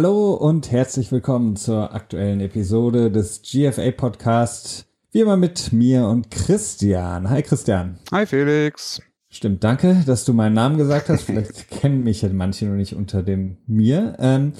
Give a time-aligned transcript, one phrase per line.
[0.00, 4.86] Hallo und herzlich willkommen zur aktuellen Episode des GFA Podcast.
[5.10, 7.28] Wie immer mit mir und Christian.
[7.28, 7.98] Hi Christian.
[8.12, 9.02] Hi Felix.
[9.28, 11.22] Stimmt, danke, dass du meinen Namen gesagt hast.
[11.22, 14.14] Vielleicht kennen mich ja manche noch nicht unter dem mir.
[14.20, 14.52] Ähm,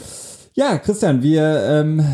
[0.54, 2.04] ja, Christian, wir ähm,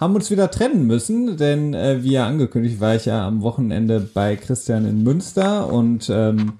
[0.00, 4.00] haben uns wieder trennen müssen, denn äh, wie ja angekündigt, war ich ja am Wochenende
[4.00, 6.54] bei Christian in Münster und ähm,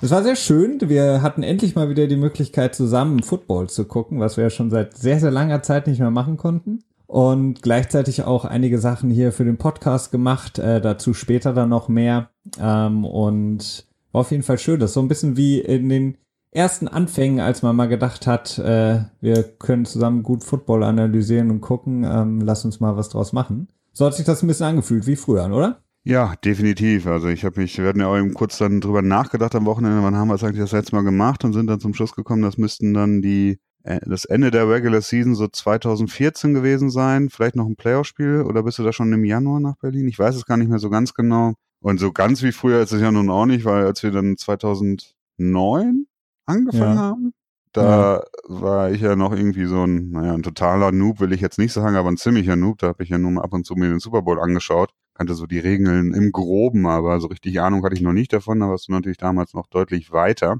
[0.00, 0.78] es war sehr schön.
[0.82, 4.70] Wir hatten endlich mal wieder die Möglichkeit, zusammen Football zu gucken, was wir ja schon
[4.70, 6.84] seit sehr, sehr langer Zeit nicht mehr machen konnten.
[7.06, 11.88] Und gleichzeitig auch einige Sachen hier für den Podcast gemacht, äh, dazu später dann noch
[11.88, 12.30] mehr.
[12.60, 14.80] Ähm, und war auf jeden Fall schön.
[14.80, 16.18] Das ist so ein bisschen wie in den
[16.50, 21.60] ersten Anfängen, als man mal gedacht hat, äh, wir können zusammen gut Football analysieren und
[21.60, 23.68] gucken, ähm, lass uns mal was draus machen.
[23.92, 25.82] So hat sich das ein bisschen angefühlt wie früher, oder?
[26.06, 27.08] Ja, definitiv.
[27.08, 30.04] Also ich habe mich, wir hatten ja auch eben kurz dann drüber nachgedacht am Wochenende,
[30.04, 32.42] wann haben wir es eigentlich das letzte Mal gemacht und sind dann zum Schluss gekommen,
[32.42, 37.56] das müssten dann die äh, das Ende der Regular Season so 2014 gewesen sein, vielleicht
[37.56, 40.06] noch ein Playoff-Spiel oder bist du da schon im Januar nach Berlin?
[40.06, 41.54] Ich weiß es gar nicht mehr so ganz genau.
[41.80, 44.36] Und so ganz wie früher ist es ja nun auch nicht, weil als wir dann
[44.36, 46.06] 2009
[46.46, 47.02] angefangen ja.
[47.02, 47.32] haben,
[47.72, 48.24] da ja.
[48.44, 51.72] war ich ja noch irgendwie so ein, naja, ein totaler Noob, will ich jetzt nicht
[51.72, 52.78] sagen, aber ein ziemlicher Noob.
[52.78, 55.34] Da habe ich ja nur mal ab und zu mir den Super Bowl angeschaut kannte
[55.34, 58.68] so die Regeln im Groben, aber so richtig Ahnung hatte ich noch nicht davon, da
[58.68, 60.58] warst du natürlich damals noch deutlich weiter.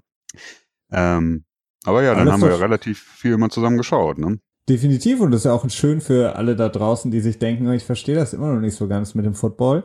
[0.91, 1.45] Ähm,
[1.85, 4.39] aber ja, dann Alles haben wir ja relativ viel mal zusammen geschaut, ne?
[4.69, 7.85] Definitiv und das ist ja auch schön für alle da draußen, die sich denken, ich
[7.85, 9.85] verstehe das immer noch nicht so ganz mit dem Football.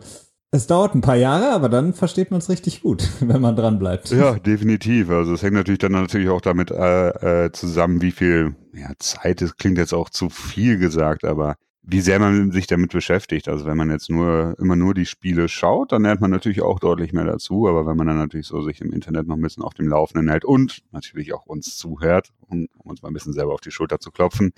[0.54, 3.78] Es dauert ein paar Jahre, aber dann versteht man es richtig gut, wenn man dran
[3.78, 4.10] bleibt.
[4.10, 5.10] Ja, definitiv.
[5.10, 9.42] Also es hängt natürlich dann natürlich auch damit äh, äh, zusammen, wie viel ja, Zeit,
[9.42, 13.48] das klingt jetzt auch zu viel gesagt, aber wie sehr man sich damit beschäftigt.
[13.48, 16.80] Also wenn man jetzt nur immer nur die Spiele schaut, dann lernt man natürlich auch
[16.80, 17.68] deutlich mehr dazu.
[17.68, 20.30] Aber wenn man dann natürlich so sich im Internet noch ein bisschen auf dem Laufenden
[20.30, 23.72] hält und natürlich auch uns zuhört, um, um uns mal ein bisschen selber auf die
[23.72, 24.54] Schulter zu klopfen,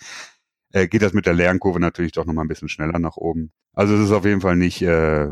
[0.73, 3.53] äh, geht das mit der Lernkurve natürlich doch noch mal ein bisschen schneller nach oben.
[3.73, 5.27] Also es ist auf jeden Fall nicht, äh,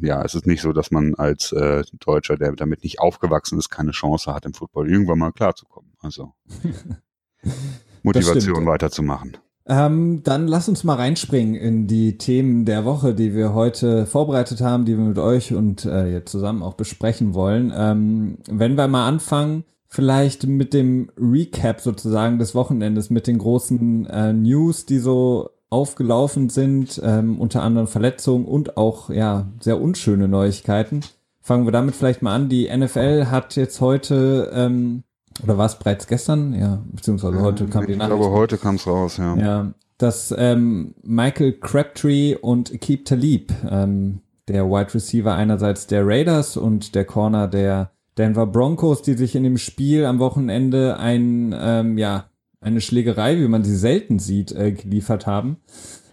[0.00, 3.68] ja, es ist nicht so, dass man als äh, Deutscher, der damit nicht aufgewachsen ist,
[3.68, 5.92] keine Chance hat, im Football irgendwann mal klarzukommen.
[6.00, 6.32] Also
[8.02, 9.36] Motivation weiterzumachen.
[9.68, 14.62] Ähm, dann lass uns mal reinspringen in die Themen der Woche, die wir heute vorbereitet
[14.62, 17.70] haben, die wir mit euch und äh, jetzt zusammen auch besprechen wollen.
[17.76, 24.06] Ähm, wenn wir mal anfangen, vielleicht mit dem Recap sozusagen des Wochenendes, mit den großen
[24.06, 30.28] äh, News, die so aufgelaufen sind, ähm, unter anderem Verletzungen und auch ja sehr unschöne
[30.28, 31.00] Neuigkeiten.
[31.42, 32.48] Fangen wir damit vielleicht mal an.
[32.48, 35.02] Die NFL hat jetzt heute ähm,
[35.42, 36.54] oder war es bereits gestern?
[36.54, 38.14] Ja, beziehungsweise heute kam die Nachricht.
[38.14, 39.36] Ich glaube, heute kam es raus, ja.
[39.36, 46.56] Ja, dass ähm, Michael Crabtree und Keep Talib, ähm, der Wide Receiver einerseits der Raiders
[46.56, 51.98] und der Corner der Denver Broncos, die sich in dem Spiel am Wochenende ein, ähm,
[51.98, 55.58] ja, eine Schlägerei, wie man sie selten sieht, äh, geliefert haben,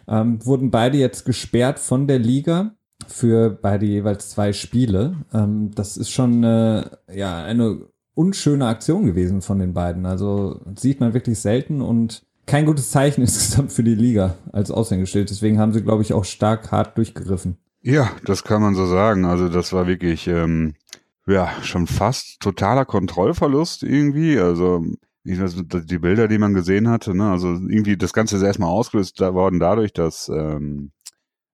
[0.07, 2.75] ähm, wurden beide jetzt gesperrt von der Liga
[3.07, 5.15] für beide jeweils zwei Spiele.
[5.33, 10.05] Ähm, das ist schon äh, ja eine unschöne Aktion gewesen von den beiden.
[10.05, 15.29] Also sieht man wirklich selten und kein gutes Zeichen insgesamt für die Liga als Aushängeschild.
[15.29, 17.57] Deswegen haben sie, glaube ich, auch stark hart durchgegriffen.
[17.81, 19.25] Ja, das kann man so sagen.
[19.25, 20.73] Also das war wirklich ähm,
[21.27, 24.39] ja schon fast totaler Kontrollverlust irgendwie.
[24.39, 24.83] Also
[25.23, 29.59] die Bilder, die man gesehen hatte, ne, also irgendwie das Ganze ist erstmal ausgelöst worden
[29.59, 30.91] dadurch, dass ähm,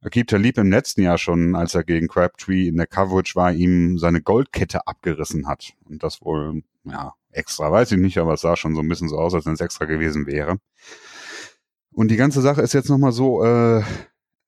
[0.01, 3.97] Akib Talib im letzten Jahr schon, als er gegen Crabtree in der Coverage war, ihm
[4.00, 5.73] seine Goldkette abgerissen hat.
[5.85, 9.09] Und das wohl, ja, extra, weiß ich nicht, aber es sah schon so ein bisschen
[9.09, 10.57] so aus, als wenn es extra gewesen wäre.
[11.91, 13.84] Und die ganze Sache ist jetzt nochmal so, äh,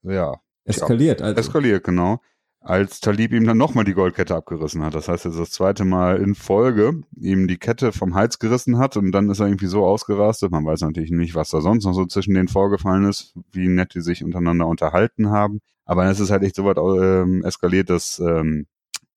[0.03, 0.39] ja.
[0.65, 1.39] Eskaliert, also.
[1.39, 2.19] Eskaliert, genau
[2.63, 4.95] als Talib ihm dann nochmal die Goldkette abgerissen hat.
[4.95, 8.77] Das heißt, er ist das zweite Mal in Folge ihm die Kette vom Hals gerissen
[8.77, 10.51] hat und dann ist er irgendwie so ausgerastet.
[10.51, 13.93] Man weiß natürlich nicht, was da sonst noch so zwischen denen vorgefallen ist, wie nett
[13.95, 15.59] die sich untereinander unterhalten haben.
[15.85, 18.65] Aber es ist halt echt so weit ähm, eskaliert, dass ähm,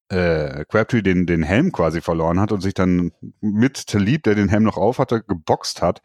[0.09, 4.49] äh, Crabtree den, den Helm quasi verloren hat und sich dann mit Talib, der den
[4.49, 6.03] Helm noch auf hatte, geboxt hat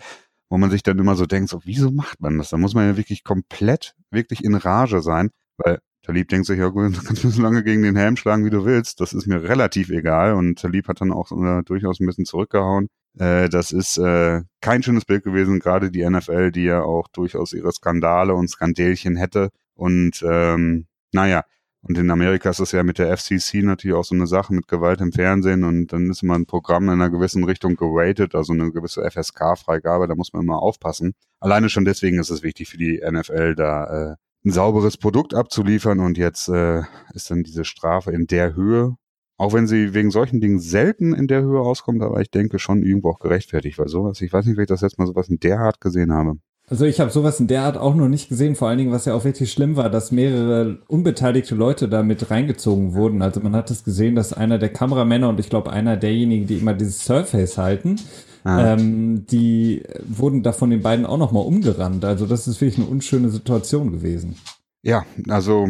[0.51, 2.49] wo man sich dann immer so denkt, so, wieso macht man das?
[2.49, 6.67] Da muss man ja wirklich komplett, wirklich in Rage sein, weil Talib denkt sich, ja
[6.67, 8.99] gut, du kannst mir so lange gegen den Helm schlagen, wie du willst.
[9.01, 10.33] Das ist mir relativ egal.
[10.33, 12.87] Und Talib hat dann auch äh, durchaus ein bisschen zurückgehauen.
[13.17, 17.53] Äh, das ist äh, kein schönes Bild gewesen, gerade die NFL, die ja auch durchaus
[17.53, 19.49] ihre Skandale und Skandälchen hätte.
[19.75, 21.43] Und ähm, naja,
[21.83, 24.67] und in Amerika ist das ja mit der FCC natürlich auch so eine Sache mit
[24.67, 28.53] Gewalt im Fernsehen und dann ist immer ein Programm in einer gewissen Richtung geratet, also
[28.53, 31.13] eine gewisse FSK-Freigabe, da muss man immer aufpassen.
[31.39, 35.99] Alleine schon deswegen ist es wichtig für die NFL, da äh, ein sauberes Produkt abzuliefern
[35.99, 36.81] und jetzt äh,
[37.13, 38.95] ist dann diese Strafe in der Höhe,
[39.37, 42.83] auch wenn sie wegen solchen Dingen selten in der Höhe auskommt, aber ich denke schon
[42.83, 45.39] irgendwo auch gerechtfertigt, weil sowas, ich weiß nicht, wie ich das jetzt mal sowas in
[45.39, 46.35] der Art gesehen habe.
[46.69, 49.03] Also ich habe sowas in der Art auch noch nicht gesehen, vor allen Dingen, was
[49.03, 53.21] ja auch wirklich schlimm war, dass mehrere unbeteiligte Leute da mit reingezogen wurden.
[53.21, 56.55] Also man hat es gesehen, dass einer der Kameramänner und ich glaube einer derjenigen, die
[56.55, 57.97] immer dieses Surface halten,
[58.43, 58.73] ah.
[58.73, 62.05] ähm, die wurden da von den beiden auch nochmal umgerannt.
[62.05, 64.35] Also das ist wirklich eine unschöne Situation gewesen.
[64.81, 65.69] Ja, also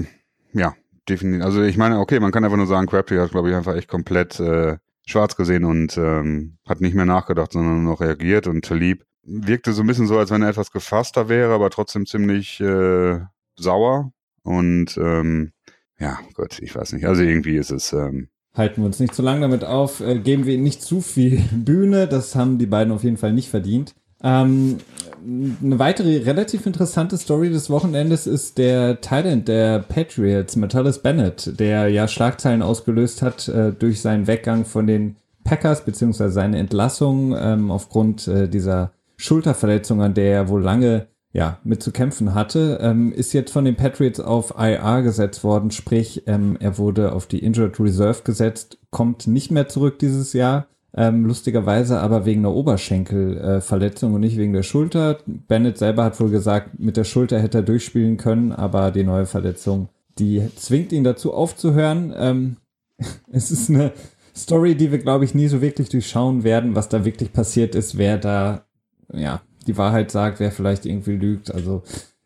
[0.54, 0.74] ja,
[1.08, 1.46] definitiv.
[1.46, 3.88] Also ich meine, okay, man kann einfach nur sagen, Crabtree hat, glaube ich, einfach echt
[3.88, 8.64] komplett äh, schwarz gesehen und ähm, hat nicht mehr nachgedacht, sondern nur noch reagiert und
[8.64, 12.60] Talib wirkte so ein bisschen so, als wenn er etwas gefasster wäre, aber trotzdem ziemlich
[12.60, 13.20] äh,
[13.56, 14.12] sauer.
[14.44, 15.52] Und ähm,
[16.00, 17.06] ja, Gott, ich weiß nicht.
[17.06, 17.94] Also irgendwie ist es.
[17.94, 21.02] Ähm, Halten wir uns nicht zu lange damit auf, äh, geben wir ihnen nicht zu
[21.02, 22.08] viel Bühne.
[22.08, 23.94] Das haben die beiden auf jeden Fall nicht verdient.
[24.24, 24.78] Ähm,
[25.24, 31.88] eine weitere relativ interessante Story des Wochenendes ist der Thailand der Patriots, Metellus Bennett, der
[31.90, 37.72] ja Schlagzeilen ausgelöst hat äh, durch seinen Weggang von den Packers, beziehungsweise seine Entlassung ähm,
[37.72, 43.14] aufgrund äh, dieser Schulterverletzung, an der er wohl lange ja, mit zu kämpfen hatte, ähm,
[43.14, 47.40] ist jetzt von den Patriots auf IR gesetzt worden, sprich, ähm, er wurde auf die
[47.40, 54.12] Injured Reserve gesetzt, kommt nicht mehr zurück dieses Jahr, ähm, lustigerweise aber wegen einer Oberschenkelverletzung
[54.12, 55.20] äh, und nicht wegen der Schulter.
[55.26, 59.26] Bennett selber hat wohl gesagt, mit der Schulter hätte er durchspielen können, aber die neue
[59.26, 59.88] Verletzung,
[60.20, 62.14] die zwingt ihn dazu aufzuhören.
[62.18, 62.58] Ähm,
[63.32, 63.94] es ist eine
[64.36, 67.98] Story, die wir, glaube ich, nie so wirklich durchschauen werden, was da wirklich passiert ist,
[67.98, 68.66] wer da
[69.14, 71.54] ja, die Wahrheit sagt, wer vielleicht irgendwie lügt.
[71.54, 71.84] Also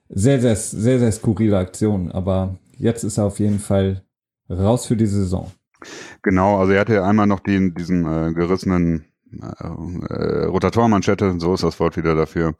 [0.09, 2.11] sehr, sehr, sehr, sehr skurrile Aktion.
[2.11, 4.03] Aber jetzt ist er auf jeden Fall
[4.49, 5.51] raus für die Saison.
[6.21, 9.05] Genau, also er hatte ja einmal noch den, diesen äh, gerissenen
[9.41, 12.55] äh, Rotatormanschette, so ist das Wort wieder dafür.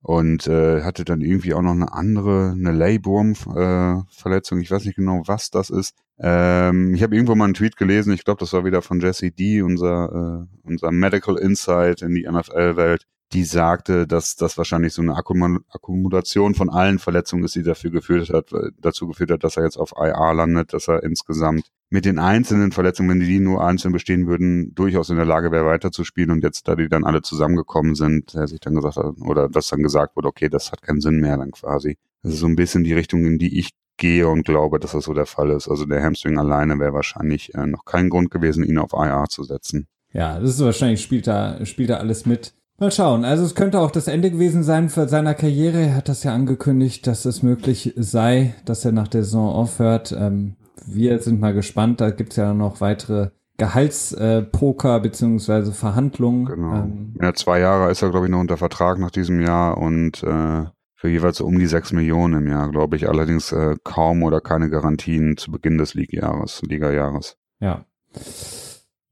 [0.00, 4.58] Und äh, hatte dann irgendwie auch noch eine andere, eine Layburn-Verletzung.
[4.58, 5.96] Äh, ich weiß nicht genau, was das ist.
[6.20, 9.30] Ähm, ich habe irgendwo mal einen Tweet gelesen, ich glaube, das war wieder von Jesse
[9.30, 15.02] D, unser, äh, unser Medical Insight in die NFL-Welt, die sagte, dass das wahrscheinlich so
[15.02, 19.64] eine Akkumulation von allen Verletzungen ist, die dafür geführt hat, dazu geführt hat, dass er
[19.64, 23.92] jetzt auf IR landet, dass er insgesamt mit den einzelnen Verletzungen, wenn die nur einzeln
[23.92, 26.30] bestehen würden, durchaus in der Lage wäre, weiterzuspielen.
[26.30, 29.68] Und jetzt, da die dann alle zusammengekommen sind, er sich dann gesagt hat, oder dass
[29.68, 31.98] dann gesagt wurde, okay, das hat keinen Sinn mehr dann quasi.
[32.22, 35.04] Das ist so ein bisschen die Richtung, in die ich gehe und glaube, dass das
[35.04, 35.68] so der Fall ist.
[35.68, 39.42] Also der Hamstring alleine wäre wahrscheinlich äh, noch kein Grund gewesen, ihn auf IR zu
[39.42, 39.86] setzen.
[40.12, 42.54] Ja, das ist wahrscheinlich, spielt da, spielt da alles mit.
[42.80, 43.24] Mal schauen.
[43.24, 45.80] Also es könnte auch das Ende gewesen sein für seiner Karriere.
[45.80, 50.14] Er hat das ja angekündigt, dass es möglich sei, dass er nach der Saison aufhört.
[50.16, 50.54] Ähm,
[50.86, 52.00] wir sind mal gespannt.
[52.00, 56.44] Da gibt's ja noch weitere Gehaltspoker äh, beziehungsweise Verhandlungen.
[56.44, 56.74] Genau.
[56.76, 60.22] Ähm, ja, zwei Jahre ist er, glaube ich, noch unter Vertrag nach diesem Jahr und
[60.22, 60.64] äh,
[60.94, 63.08] für jeweils um die sechs Millionen im Jahr, glaube ich.
[63.08, 66.62] Allerdings äh, kaum oder keine Garantien zu Beginn des Liga-Jahres.
[66.62, 67.36] Liga-Jahres.
[67.58, 67.84] Ja.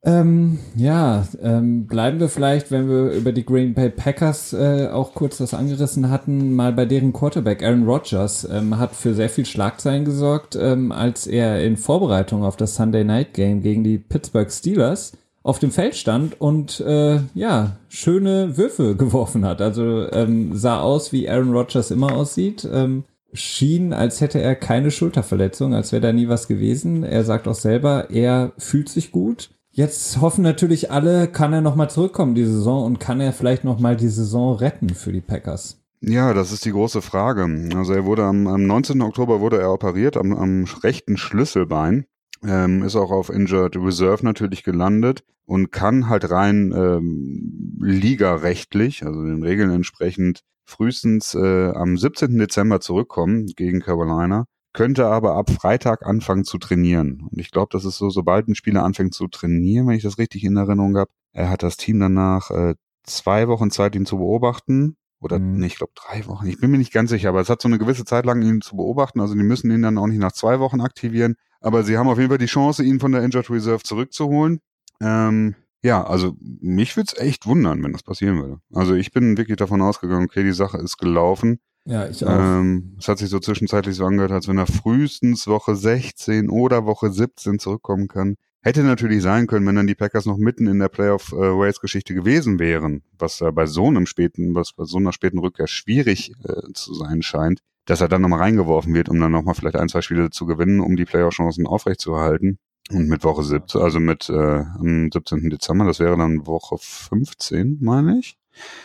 [0.07, 5.15] Ähm, ja, ähm, bleiben wir vielleicht, wenn wir über die Green Bay Packers äh, auch
[5.15, 9.45] kurz das angerissen hatten, mal bei deren Quarterback Aaron Rodgers ähm, hat für sehr viel
[9.45, 14.49] Schlagzeilen gesorgt, ähm, als er in Vorbereitung auf das Sunday Night Game gegen die Pittsburgh
[14.49, 15.11] Steelers
[15.43, 19.61] auf dem Feld stand und äh, ja schöne Würfe geworfen hat.
[19.61, 22.69] Also ähm, sah aus, wie Aaron Rodgers immer aussieht.
[22.73, 23.03] Ähm,
[23.33, 27.03] schien, als hätte er keine Schulterverletzung, als wäre da nie was gewesen.
[27.03, 31.91] Er sagt auch selber, er fühlt sich gut Jetzt hoffen natürlich alle, kann er nochmal
[31.91, 35.83] zurückkommen die Saison und kann er vielleicht nochmal die Saison retten für die Packers?
[36.01, 37.47] Ja, das ist die große Frage.
[37.77, 39.03] Also er wurde am, am 19.
[39.03, 42.07] Oktober wurde er operiert am, am rechten Schlüsselbein,
[42.43, 49.23] ähm, ist auch auf Injured Reserve natürlich gelandet und kann halt rein ähm, ligarechtlich, also
[49.23, 52.39] den Regeln entsprechend, frühestens äh, am 17.
[52.39, 57.27] Dezember zurückkommen gegen Carolina könnte aber ab Freitag anfangen zu trainieren.
[57.31, 60.19] Und ich glaube, das ist so, sobald ein Spieler anfängt zu trainieren, wenn ich das
[60.19, 64.19] richtig in Erinnerung habe, er hat das Team danach äh, zwei Wochen Zeit, ihn zu
[64.19, 64.97] beobachten.
[65.19, 65.57] Oder mhm.
[65.57, 66.47] nee, ich glaube drei Wochen.
[66.47, 68.61] Ich bin mir nicht ganz sicher, aber es hat so eine gewisse Zeit lang, ihn
[68.61, 69.21] zu beobachten.
[69.21, 71.37] Also die müssen ihn dann auch nicht nach zwei Wochen aktivieren.
[71.61, 74.61] Aber sie haben auf jeden Fall die Chance, ihn von der Injured Reserve zurückzuholen.
[75.01, 78.59] Ähm, ja, also mich würde es echt wundern, wenn das passieren würde.
[78.75, 81.61] Also ich bin wirklich davon ausgegangen, okay, die Sache ist gelaufen.
[81.87, 82.31] Ja, ich auch.
[82.31, 86.85] Ähm, es hat sich so zwischenzeitlich so angehört, als wenn er frühestens Woche 16 oder
[86.85, 88.37] Woche 17 zurückkommen kann.
[88.61, 91.81] Hätte natürlich sein können, wenn dann die Packers noch mitten in der Playoff äh, Race
[91.81, 95.69] Geschichte gewesen wären, was äh, bei so einem späten, was bei so einer späten Rückkehr
[95.69, 99.77] schwierig äh, zu sein scheint, dass er dann nochmal reingeworfen wird, um dann nochmal vielleicht
[99.77, 102.59] ein, zwei Spiele zu gewinnen, um die Playoff-Chancen aufrechtzuerhalten.
[102.91, 105.51] Und mit Woche 17, also mit äh, am 17.
[105.51, 108.37] Dezember, das wäre dann Woche 15, meine ich.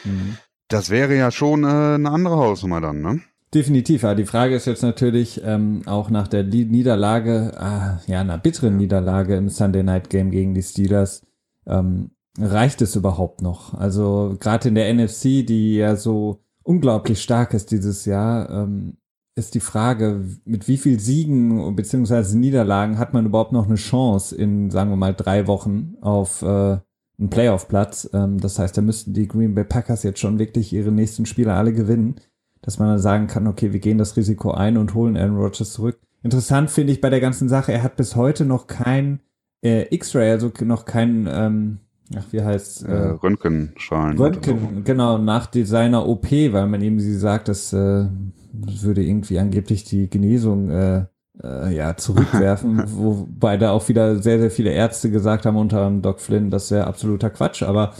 [0.03, 0.37] Mhm.
[0.71, 3.19] Das wäre ja schon äh, eine andere Hausnummer dann, ne?
[3.53, 4.15] Definitiv, ja.
[4.15, 9.35] Die Frage ist jetzt natürlich ähm, auch nach der Niederlage, äh, ja, einer bitteren Niederlage
[9.35, 11.25] im Sunday Night Game gegen die Steelers,
[11.67, 13.73] ähm, reicht es überhaupt noch?
[13.73, 18.97] Also gerade in der NFC, die ja so unglaublich stark ist dieses Jahr, ähm,
[19.35, 22.37] ist die Frage, mit wie viel Siegen bzw.
[22.37, 26.77] Niederlagen hat man überhaupt noch eine Chance in, sagen wir mal, drei Wochen auf äh,
[27.21, 28.09] einen Playoff-Platz.
[28.13, 31.53] Ähm, das heißt, da müssten die Green Bay Packers jetzt schon wirklich ihre nächsten Spiele
[31.53, 32.15] alle gewinnen,
[32.61, 35.71] dass man dann sagen kann, okay, wir gehen das Risiko ein und holen Aaron Rodgers
[35.71, 35.99] zurück.
[36.23, 39.21] Interessant finde ich bei der ganzen Sache, er hat bis heute noch kein
[39.63, 41.77] äh, X-Ray, also noch kein, ähm,
[42.15, 44.17] ach, wie heißt äh, Röntgenschalen.
[44.17, 48.05] Röntgen, genau, nach seiner OP, weil man eben sie sagt, dass äh,
[48.53, 51.05] würde irgendwie angeblich die Genesung äh,
[51.43, 56.01] äh, ja, zurückwerfen, wobei da auch wieder sehr, sehr viele Ärzte gesagt haben, unter anderem
[56.01, 57.93] Doc Flynn, das wäre absoluter Quatsch, aber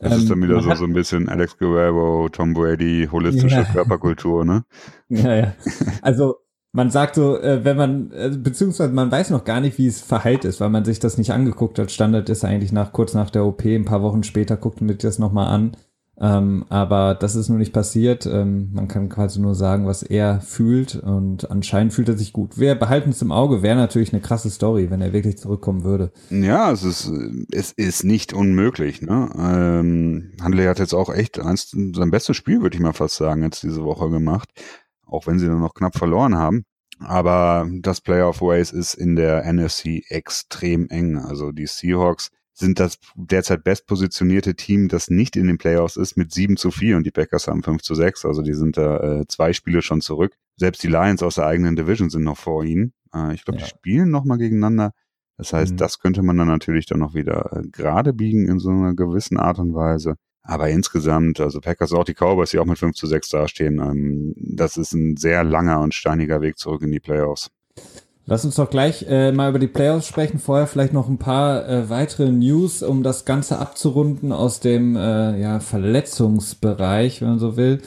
[0.00, 3.64] das ähm, ist dann wieder so, so ein bisschen Alex Guerrero, Tom Brady, holistische ja.
[3.64, 4.64] Körperkultur, ne?
[5.08, 5.52] Ja, ja.
[6.02, 6.36] Also
[6.72, 10.00] man sagt so, äh, wenn man, äh, beziehungsweise man weiß noch gar nicht, wie es
[10.00, 11.92] verheilt ist, weil man sich das nicht angeguckt hat.
[11.92, 14.98] Standard ist eigentlich nach kurz nach der OP, ein paar Wochen später guckt man sich
[14.98, 15.76] das nochmal an.
[16.20, 18.26] Ähm, aber das ist nur nicht passiert.
[18.26, 22.58] Ähm, man kann quasi nur sagen, was er fühlt und anscheinend fühlt er sich gut.
[22.58, 26.12] Wir behalten es im Auge, wäre natürlich eine krasse Story, wenn er wirklich zurückkommen würde.
[26.30, 27.10] Ja, es ist,
[27.50, 29.02] es ist nicht unmöglich.
[29.02, 29.28] Ne?
[29.36, 33.42] Ähm, Handley hat jetzt auch echt eins, sein bestes Spiel, würde ich mal fast sagen,
[33.42, 34.48] jetzt diese Woche gemacht.
[35.06, 36.64] Auch wenn sie dann noch knapp verloren haben.
[37.00, 41.18] Aber das Playoff Race ist in der NFC extrem eng.
[41.18, 46.32] Also die Seahawks sind das derzeit bestpositionierte Team, das nicht in den Playoffs ist, mit
[46.32, 48.24] 7 zu 4 und die Packers haben 5 zu 6.
[48.24, 50.34] Also die sind da äh, zwei Spiele schon zurück.
[50.56, 52.92] Selbst die Lions aus der eigenen Division sind noch vor ihnen.
[53.12, 53.64] Äh, ich glaube, ja.
[53.64, 54.92] die spielen nochmal gegeneinander.
[55.36, 55.76] Das heißt, mhm.
[55.78, 59.36] das könnte man dann natürlich dann noch wieder äh, gerade biegen in so einer gewissen
[59.36, 60.14] Art und Weise.
[60.42, 64.34] Aber insgesamt, also Packers auch die Cowboys, die auch mit 5 zu 6 dastehen, ähm,
[64.36, 67.50] das ist ein sehr langer und steiniger Weg zurück in die Playoffs.
[68.26, 70.38] Lass uns doch gleich äh, mal über die Playoffs sprechen.
[70.38, 75.38] Vorher vielleicht noch ein paar äh, weitere News, um das Ganze abzurunden aus dem äh,
[75.38, 77.82] ja, Verletzungsbereich, wenn man so will.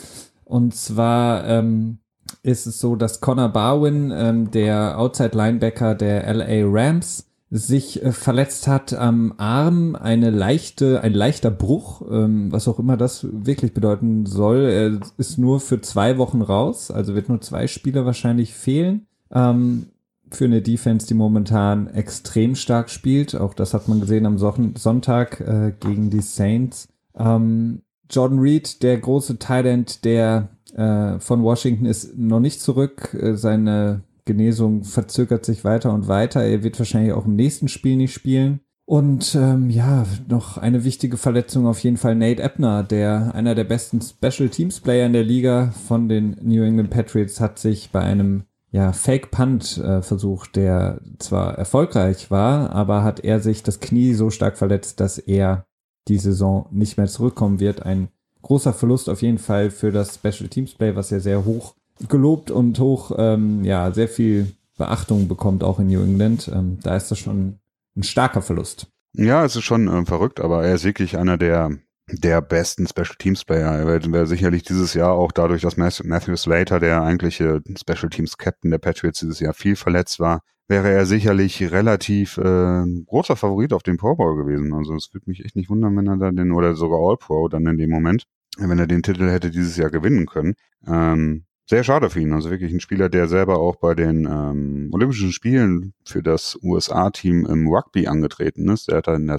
[0.45, 1.97] Und zwar ähm,
[2.43, 8.11] ist es so, dass Connor Barwin, ähm, der Outside Linebacker der LA Rams, sich äh,
[8.11, 13.73] verletzt hat am Arm, eine leichte, ein leichter Bruch, ähm, was auch immer das wirklich
[13.73, 14.65] bedeuten soll.
[14.65, 19.07] Er ist nur für zwei Wochen raus, also wird nur zwei Spieler wahrscheinlich fehlen.
[19.31, 19.87] Ähm,
[20.31, 23.35] für eine Defense, die momentan extrem stark spielt.
[23.35, 26.87] Auch das hat man gesehen am Sonntag äh, gegen die Saints.
[27.17, 33.13] Ähm, Jordan Reed, der große Tight der äh, von Washington, ist noch nicht zurück.
[33.13, 36.43] Äh, seine Genesung verzögert sich weiter und weiter.
[36.43, 38.59] Er wird wahrscheinlich auch im nächsten Spiel nicht spielen.
[38.85, 43.65] Und ähm, ja, noch eine wichtige Verletzung auf jeden Fall Nate Ebner, der einer der
[43.65, 47.99] besten Special Teams Player in der Liga von den New England Patriots hat sich bei
[47.99, 54.29] einem ja, Fake-Punt-Versuch, äh, der zwar erfolgreich war, aber hat er sich das Knie so
[54.29, 55.65] stark verletzt, dass er
[56.07, 57.83] die Saison nicht mehr zurückkommen wird.
[57.83, 58.09] Ein
[58.41, 61.75] großer Verlust auf jeden Fall für das Special Teams Play, was ja sehr hoch
[62.07, 66.49] gelobt und hoch, ähm, ja, sehr viel Beachtung bekommt, auch in New England.
[66.53, 67.59] Ähm, da ist das schon
[67.95, 68.87] ein starker Verlust.
[69.13, 71.71] Ja, es ist schon äh, verrückt, aber er ist wirklich einer der
[72.09, 73.71] der besten Special Teams Player.
[73.73, 78.71] Er wäre sicherlich dieses Jahr auch dadurch, dass Matthew Slater, der eigentliche Special Teams Captain
[78.71, 83.83] der Patriots dieses Jahr viel verletzt war, wäre er sicherlich relativ äh, großer Favorit auf
[83.83, 84.73] den Pro Bowl gewesen.
[84.73, 87.47] Also es würde mich echt nicht wundern, wenn er da den, oder sogar All Pro
[87.47, 88.23] dann in dem Moment,
[88.57, 90.55] wenn er den Titel hätte dieses Jahr gewinnen können.
[90.85, 92.33] Ähm, sehr schade für ihn.
[92.33, 97.45] Also wirklich ein Spieler, der selber auch bei den ähm, Olympischen Spielen für das USA-Team
[97.45, 98.87] im Rugby angetreten ist.
[98.87, 99.29] Der hat da in,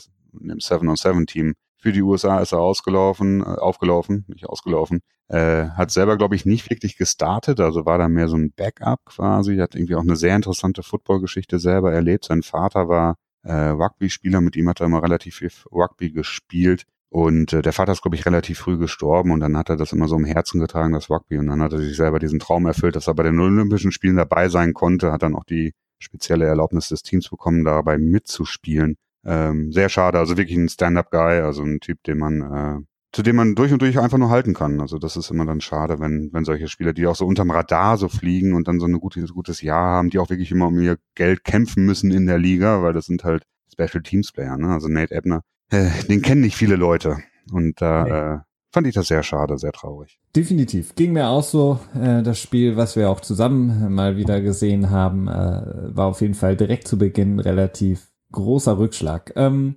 [0.41, 5.01] in dem 7-on-7-Team für die USA ist er ausgelaufen, äh, aufgelaufen, nicht ausgelaufen.
[5.29, 9.05] Äh, hat selber, glaube ich, nicht wirklich gestartet, also war da mehr so ein Backup
[9.05, 9.57] quasi.
[9.59, 12.25] Hat irgendwie auch eine sehr interessante Footballgeschichte selber erlebt.
[12.25, 16.85] Sein Vater war äh, Rugby-Spieler, mit ihm hat er immer relativ viel Rugby gespielt.
[17.11, 19.93] Und äh, der Vater ist, glaube ich, relativ früh gestorben und dann hat er das
[19.93, 21.39] immer so im Herzen getragen, das Rugby.
[21.39, 24.17] Und dann hat er sich selber diesen Traum erfüllt, dass er bei den Olympischen Spielen
[24.17, 28.97] dabei sein konnte, hat dann auch die spezielle Erlaubnis des Teams bekommen, dabei mitzuspielen.
[29.25, 33.37] Ähm, sehr schade, also wirklich ein Stand-up-Guy, also ein Typ, den man, äh, zu dem
[33.37, 34.81] man durch und durch einfach nur halten kann.
[34.81, 37.97] Also das ist immer dann schade, wenn, wenn solche Spieler, die auch so unterm Radar
[37.97, 40.81] so fliegen und dann so ein gutes, gutes Jahr haben, die auch wirklich immer um
[40.81, 44.69] ihr Geld kämpfen müssen in der Liga, weil das sind halt Special Teams Player, ne?
[44.69, 47.19] Also Nate Ebner, äh, den kennen nicht viele Leute.
[47.53, 48.11] Und da nee.
[48.11, 48.39] äh,
[48.73, 50.19] fand ich das sehr schade, sehr traurig.
[50.35, 50.95] Definitiv.
[50.95, 51.81] Ging mir auch so.
[51.95, 56.35] Äh, das Spiel, was wir auch zusammen mal wieder gesehen haben, äh, war auf jeden
[56.35, 59.33] Fall direkt zu Beginn relativ großer Rückschlag.
[59.37, 59.77] Ähm,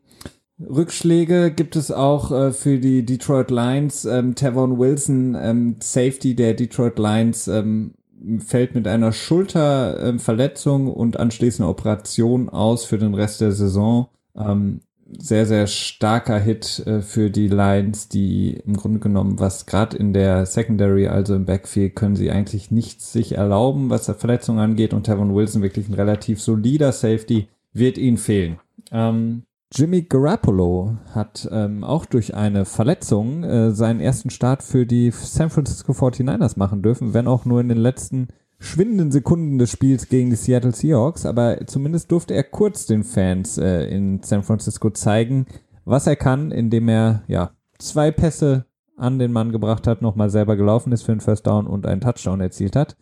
[0.60, 4.06] Rückschläge gibt es auch äh, für die Detroit Lions.
[4.06, 7.94] Ähm, Tavon Wilson, ähm, Safety der Detroit Lions, ähm,
[8.40, 14.10] fällt mit einer Schulterverletzung und anschließender Operation aus für den Rest der Saison.
[14.36, 14.82] Ähm,
[15.18, 20.14] sehr, sehr starker Hit äh, für die Lions, die im Grunde genommen, was gerade in
[20.14, 24.94] der Secondary, also im Backfield, können sie eigentlich nichts sich erlauben, was Verletzungen angeht.
[24.94, 28.60] Und Tavon Wilson, wirklich ein relativ solider Safety, wird ihnen fehlen.
[28.92, 35.12] Ähm, Jimmy Garoppolo hat ähm, auch durch eine Verletzung äh, seinen ersten Start für die
[35.12, 38.28] San Francisco 49ers machen dürfen, wenn auch nur in den letzten
[38.60, 43.58] schwindenden Sekunden des Spiels gegen die Seattle Seahawks, aber zumindest durfte er kurz den Fans
[43.58, 45.48] äh, in San Francisco zeigen,
[45.86, 48.66] was er kann, indem er ja zwei Pässe
[48.98, 52.02] an den Mann gebracht hat, nochmal selber gelaufen ist für einen First Down und einen
[52.02, 52.98] Touchdown erzielt hat.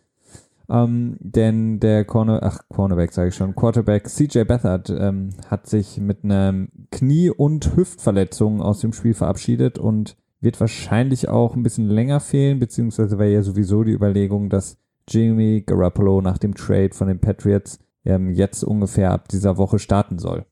[0.70, 5.98] Ähm, denn der Corner, ach, Cornerback sage ich schon, Quarterback CJ Beathard ähm, hat sich
[5.98, 11.88] mit einer Knie- und Hüftverletzung aus dem Spiel verabschiedet und wird wahrscheinlich auch ein bisschen
[11.88, 17.08] länger fehlen, beziehungsweise war ja sowieso die Überlegung, dass Jimmy Garoppolo nach dem Trade von
[17.08, 20.46] den Patriots ähm, jetzt ungefähr ab dieser Woche starten soll.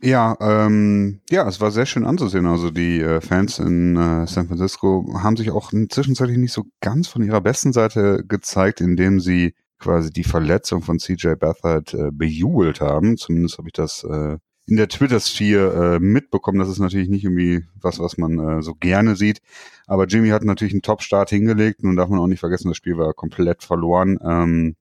[0.00, 2.46] Ja, ähm, ja, es war sehr schön anzusehen.
[2.46, 7.08] Also die äh, Fans in äh, San Francisco haben sich auch zwischenzeitlich nicht so ganz
[7.08, 12.80] von ihrer besten Seite gezeigt, indem sie quasi die Verletzung von CJ Beathard äh, bejubelt
[12.80, 13.16] haben.
[13.16, 14.38] Zumindest habe ich das äh,
[14.68, 16.58] in der Twitter-Sphere äh, mitbekommen.
[16.58, 19.40] Das ist natürlich nicht irgendwie was, was man äh, so gerne sieht.
[19.86, 21.82] Aber Jimmy hat natürlich einen Top-Start hingelegt.
[21.82, 24.18] Nun darf man auch nicht vergessen, das Spiel war komplett verloren.
[24.22, 24.76] Ähm,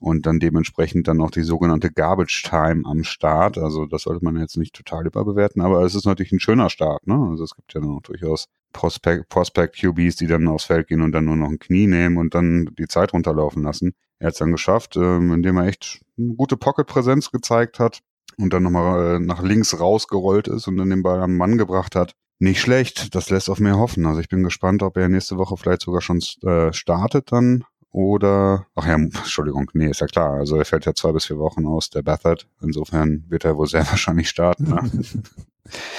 [0.00, 3.58] und dann dementsprechend dann noch die sogenannte Garbage Time am Start.
[3.58, 7.06] Also das sollte man jetzt nicht total überbewerten, aber es ist natürlich ein schöner Start.
[7.06, 7.14] Ne?
[7.30, 11.12] Also es gibt ja noch durchaus Prospect, Prospect QBs, die dann aufs Feld gehen und
[11.12, 13.92] dann nur noch ein Knie nehmen und dann die Zeit runterlaufen lassen.
[14.18, 18.00] Er hat es dann geschafft, ähm, indem er echt eine gute Pocket-Präsenz gezeigt hat
[18.38, 21.94] und dann nochmal äh, nach links rausgerollt ist und dann den Ball am Mann gebracht
[21.94, 22.14] hat.
[22.38, 24.06] Nicht schlecht, das lässt auf mehr hoffen.
[24.06, 28.66] Also ich bin gespannt, ob er nächste Woche vielleicht sogar schon äh, startet dann oder,
[28.74, 30.34] ach ja, Entschuldigung, nee, ist ja klar.
[30.34, 32.46] Also er fällt ja zwei bis vier Wochen aus, der Bathard.
[32.62, 34.64] Insofern wird er wohl sehr wahrscheinlich starten.
[34.64, 34.90] Ne?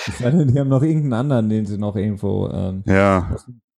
[0.08, 3.36] ich meine, die haben noch irgendeinen anderen, den sie noch irgendwo ähm, ja.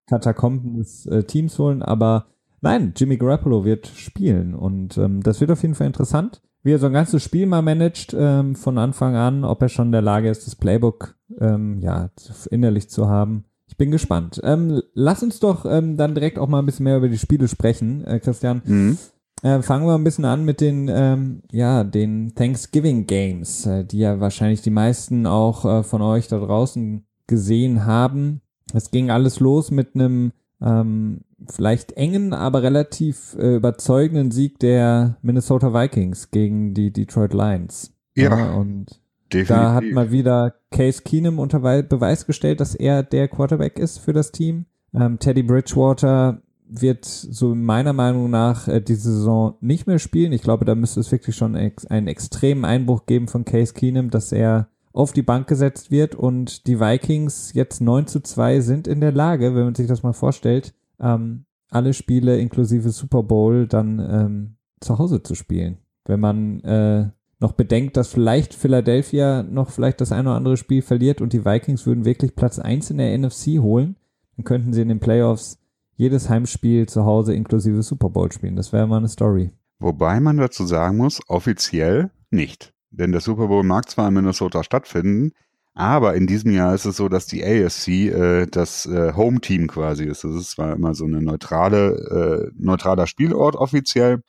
[0.08, 2.28] Katakomben des äh, Teams holen, aber
[2.62, 6.80] nein, Jimmy Garoppolo wird spielen und ähm, das wird auf jeden Fall interessant wie er
[6.80, 10.02] so ein ganzes Spiel mal managt ähm, von Anfang an, ob er schon in der
[10.02, 12.10] Lage ist, das Playbook ähm, ja
[12.50, 13.46] innerlich zu haben.
[13.84, 14.40] Bin gespannt.
[14.46, 17.50] Ähm, lass uns doch ähm, dann direkt auch mal ein bisschen mehr über die Spiele
[17.50, 18.62] sprechen, äh, Christian.
[18.64, 18.98] Mhm.
[19.42, 23.98] Äh, fangen wir ein bisschen an mit den, ähm, ja, den Thanksgiving Games, äh, die
[23.98, 28.40] ja wahrscheinlich die meisten auch äh, von euch da draußen gesehen haben.
[28.74, 35.18] Es ging alles los mit einem ähm, vielleicht engen, aber relativ äh, überzeugenden Sieg der
[35.22, 37.92] Minnesota Vikings gegen die Detroit Lions.
[38.16, 38.30] Ja.
[38.30, 39.03] ja und
[39.34, 39.56] definitiv.
[39.56, 44.14] da hat mal wieder Case Keenum unter Beweis gestellt, dass er der Quarterback ist für
[44.14, 44.66] das Team.
[44.94, 50.32] Ähm, Teddy Bridgewater wird so meiner Meinung nach äh, diese Saison nicht mehr spielen.
[50.32, 54.10] Ich glaube, da müsste es wirklich schon ex einen extremen Einbruch geben von Case Keenum,
[54.10, 58.88] dass er auf die Bank gesetzt wird und die Vikings jetzt 9 zu 2 sind
[58.88, 63.68] in der Lage, wenn man sich das mal vorstellt, ähm, alle Spiele inklusive Super Bowl
[63.68, 65.80] dann ähm, zu Hause zu spielen.
[66.06, 67.10] Wenn man äh,
[67.44, 71.46] noch bedenkt, dass vielleicht Philadelphia noch vielleicht das eine oder andere Spiel verliert und die
[71.46, 73.98] Vikings würden wirklich Platz 1 in der NFC holen,
[74.38, 75.60] dann könnten sie in den Playoffs
[75.96, 78.56] jedes Heimspiel zu Hause inklusive Super Bowl spielen.
[78.56, 79.52] Das wäre mal eine Story.
[79.80, 82.74] Wobei man dazu sagen muss, offiziell nicht.
[82.90, 85.34] Denn der Super Bowl mag zwar in Minnesota stattfinden,
[85.74, 90.06] aber in diesem Jahr ist es so, dass die AFC äh, das äh, Home-Team quasi
[90.06, 90.24] ist.
[90.24, 94.22] Das ist zwar immer so eine neutrale, äh, neutraler Spielort offiziell.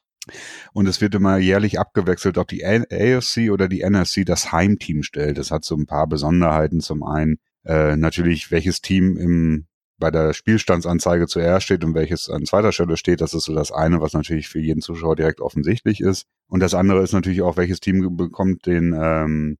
[0.72, 5.38] Und es wird immer jährlich abgewechselt, ob die AFC oder die NFC das Heimteam stellt.
[5.38, 6.80] Das hat so ein paar Besonderheiten.
[6.80, 12.44] Zum einen äh, natürlich, welches Team im bei der Spielstandsanzeige zuerst steht und welches an
[12.44, 13.20] zweiter Stelle steht.
[13.20, 16.26] Das ist so das eine, was natürlich für jeden Zuschauer direkt offensichtlich ist.
[16.48, 19.56] Und das andere ist natürlich auch, welches Team bekommt den ähm,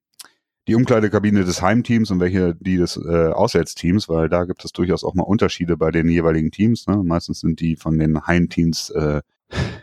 [0.67, 5.03] die Umkleidekabine des Heimteams und welche die des äh, Auswärtsteams, weil da gibt es durchaus
[5.03, 6.87] auch mal Unterschiede bei den jeweiligen Teams.
[6.87, 7.01] Ne?
[7.03, 9.21] Meistens sind die von den Heimteams äh,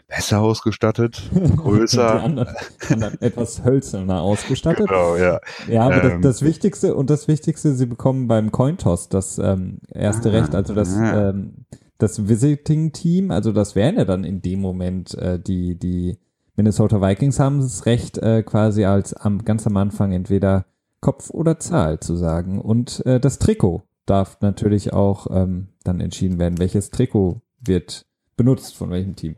[0.08, 1.22] besser ausgestattet,
[1.56, 2.18] größer.
[2.18, 2.56] die anderen,
[2.90, 4.88] anderen etwas hölzerner ausgestattet.
[4.88, 5.40] Genau, ja.
[5.68, 9.78] Ja, aber ähm, das, das, Wichtigste und das Wichtigste, sie bekommen beim Cointoss das ähm,
[9.92, 11.30] erste ah, Recht, also das, ja.
[11.30, 11.66] ähm,
[11.98, 16.18] das Visiting-Team, also das wären ja dann in dem Moment äh, die, die
[16.56, 20.66] Minnesota Vikings haben das Recht, äh, quasi als am, ganz am Anfang entweder
[21.00, 22.60] Kopf oder Zahl zu sagen.
[22.60, 28.06] Und äh, das Trikot darf natürlich auch ähm, dann entschieden werden, welches Trikot wird
[28.42, 29.36] benutzt von welchem Team.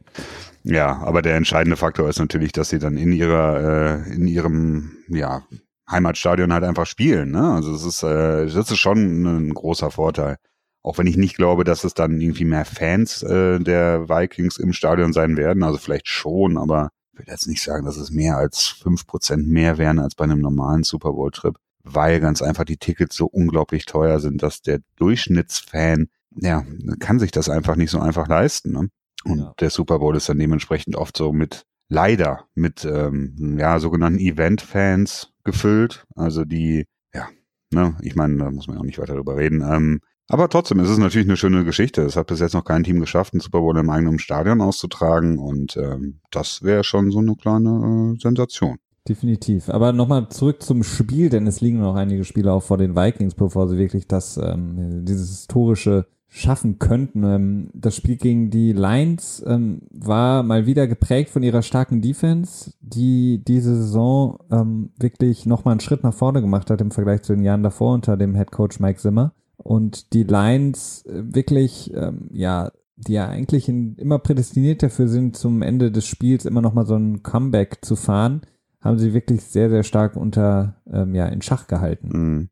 [0.62, 4.96] Ja, aber der entscheidende Faktor ist natürlich, dass sie dann in ihrer, äh, in ihrem,
[5.08, 5.42] ja,
[5.90, 7.30] Heimatstadion halt einfach spielen.
[7.32, 7.52] Ne?
[7.52, 10.36] Also es ist, äh, das ist schon ein großer Vorteil.
[10.82, 14.72] Auch wenn ich nicht glaube, dass es dann irgendwie mehr Fans äh, der Vikings im
[14.72, 15.62] Stadion sein werden.
[15.62, 19.46] Also vielleicht schon, aber ich will jetzt nicht sagen, dass es mehr als fünf Prozent
[19.46, 21.56] mehr wären als bei einem normalen Super Bowl-Trip.
[21.84, 26.64] weil ganz einfach die Tickets so unglaublich teuer sind, dass der Durchschnittsfan, ja,
[26.98, 28.72] kann sich das einfach nicht so einfach leisten.
[28.72, 28.88] Ne?
[29.24, 29.54] Und ja.
[29.60, 35.32] der Super Bowl ist dann dementsprechend oft so mit, leider, mit ähm, ja, sogenannten Event-Fans
[35.44, 36.06] gefüllt.
[36.14, 37.28] Also die, ja,
[37.70, 39.62] ne, ich meine, da muss man auch nicht weiter drüber reden.
[39.62, 42.02] Ähm, aber trotzdem ist es natürlich eine schöne Geschichte.
[42.02, 45.38] Es hat bis jetzt noch kein Team geschafft, einen Super Bowl im eigenen Stadion auszutragen
[45.38, 48.78] und ähm, das wäre schon so eine kleine äh, Sensation.
[49.06, 49.68] Definitiv.
[49.68, 53.34] Aber nochmal zurück zum Spiel, denn es liegen noch einige Spiele auch vor den Vikings,
[53.34, 57.22] bevor sie wirklich das, ähm, dieses historische schaffen könnten.
[57.22, 62.72] Ähm, das Spiel gegen die Lions ähm, war mal wieder geprägt von ihrer starken Defense,
[62.80, 67.34] die diese Saison ähm, wirklich nochmal einen Schritt nach vorne gemacht hat im Vergleich zu
[67.34, 69.32] den Jahren davor unter dem Head Coach Mike Zimmer.
[69.56, 75.36] Und die Lions äh, wirklich, ähm, ja, die ja eigentlich in, immer prädestiniert dafür sind,
[75.36, 78.42] zum Ende des Spiels immer nochmal so ein Comeback zu fahren
[78.84, 82.08] haben sie wirklich sehr, sehr stark unter, ähm, ja, in Schach gehalten.
[82.12, 82.48] Mhm.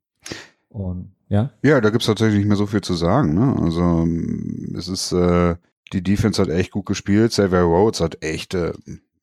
[0.70, 1.50] Und, ja?
[1.62, 3.56] Ja, da gibt's tatsächlich nicht mehr so viel zu sagen, ne?
[3.58, 4.06] Also,
[4.76, 5.56] es ist, äh,
[5.94, 7.30] die Defense hat echt gut gespielt.
[7.30, 8.74] Xavier Rhodes hat echt, äh,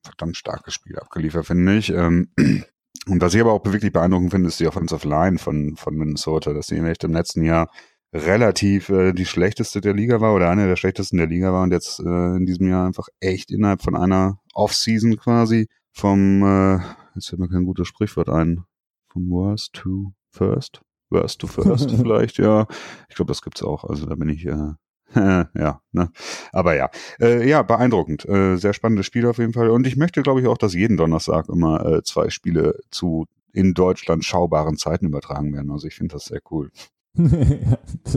[0.04, 1.91] verdammt starkes Spiel abgeliefert, finde ich.
[1.91, 2.30] Ähm,
[3.08, 6.52] und was ich aber auch wirklich beeindruckend finde, ist die Offensive Line von, von Minnesota,
[6.54, 7.69] dass sie echt im letzten Jahr
[8.12, 11.72] relativ äh, die schlechteste der Liga war oder eine der schlechtesten der Liga war und
[11.72, 16.80] jetzt äh, in diesem Jahr einfach echt innerhalb von einer Offseason quasi vom, äh,
[17.13, 18.63] jetzt fällt mir kein gutes Sprichwort ein,
[19.12, 22.67] vom worst to first, worst to first vielleicht, ja.
[23.10, 24.74] Ich glaube, das gibt's auch, also da bin ich, äh,
[25.15, 26.12] ja, ne.
[26.52, 28.28] Aber ja, äh, ja, beeindruckend.
[28.28, 29.69] Äh, sehr spannendes Spiel auf jeden Fall.
[29.69, 33.74] Und ich möchte, glaube ich, auch, dass jeden Donnerstag immer äh, zwei Spiele zu in
[33.74, 35.72] Deutschland schaubaren Zeiten übertragen werden.
[35.72, 36.69] Also ich finde das sehr cool.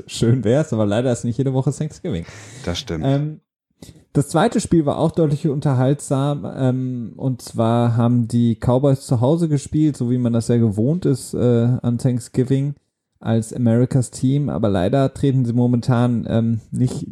[0.06, 2.26] Schön wär's, aber leider ist nicht jede Woche Thanksgiving.
[2.64, 3.04] Das stimmt.
[3.06, 3.40] Ähm,
[4.12, 6.46] das zweite Spiel war auch deutlich unterhaltsam.
[6.54, 11.06] Ähm, und zwar haben die Cowboys zu Hause gespielt, so wie man das ja gewohnt
[11.06, 12.74] ist äh, an Thanksgiving
[13.22, 14.48] als Americas Team.
[14.48, 17.06] Aber leider treten sie momentan ähm, nicht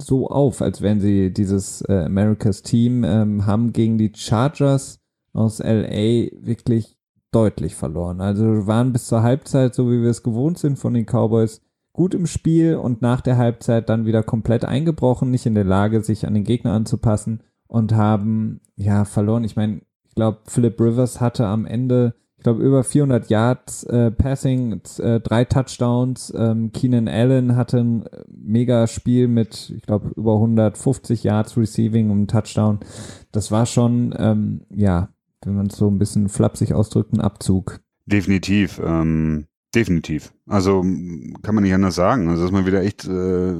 [0.00, 3.04] so auf, als wären sie dieses äh, Americas Team.
[3.04, 5.00] Ähm, haben gegen die Chargers
[5.32, 6.96] aus LA wirklich
[7.30, 8.20] deutlich verloren.
[8.20, 11.60] Also waren bis zur Halbzeit, so wie wir es gewohnt sind von den Cowboys,
[11.92, 16.02] gut im Spiel und nach der Halbzeit dann wieder komplett eingebrochen, nicht in der Lage,
[16.02, 19.44] sich an den Gegner anzupassen und haben ja verloren.
[19.44, 24.12] Ich meine, ich glaube, Philip Rivers hatte am Ende, ich glaube, über 400 Yards äh,
[24.12, 26.32] Passing, äh, drei Touchdowns.
[26.36, 32.10] Ähm, Keenan Allen hatte ein äh, mega Spiel mit, ich glaube, über 150 Yards Receiving
[32.10, 32.78] und Touchdown.
[33.32, 35.08] Das war schon, ähm, ja,
[35.44, 37.80] wenn man es so ein bisschen flapsig ausdrückt, ein Abzug.
[38.06, 38.80] Definitiv.
[38.84, 40.32] Ähm, Definitiv.
[40.46, 40.80] Also
[41.42, 42.28] kann man nicht anders sagen.
[42.28, 43.52] Also dass man wieder echt, äh,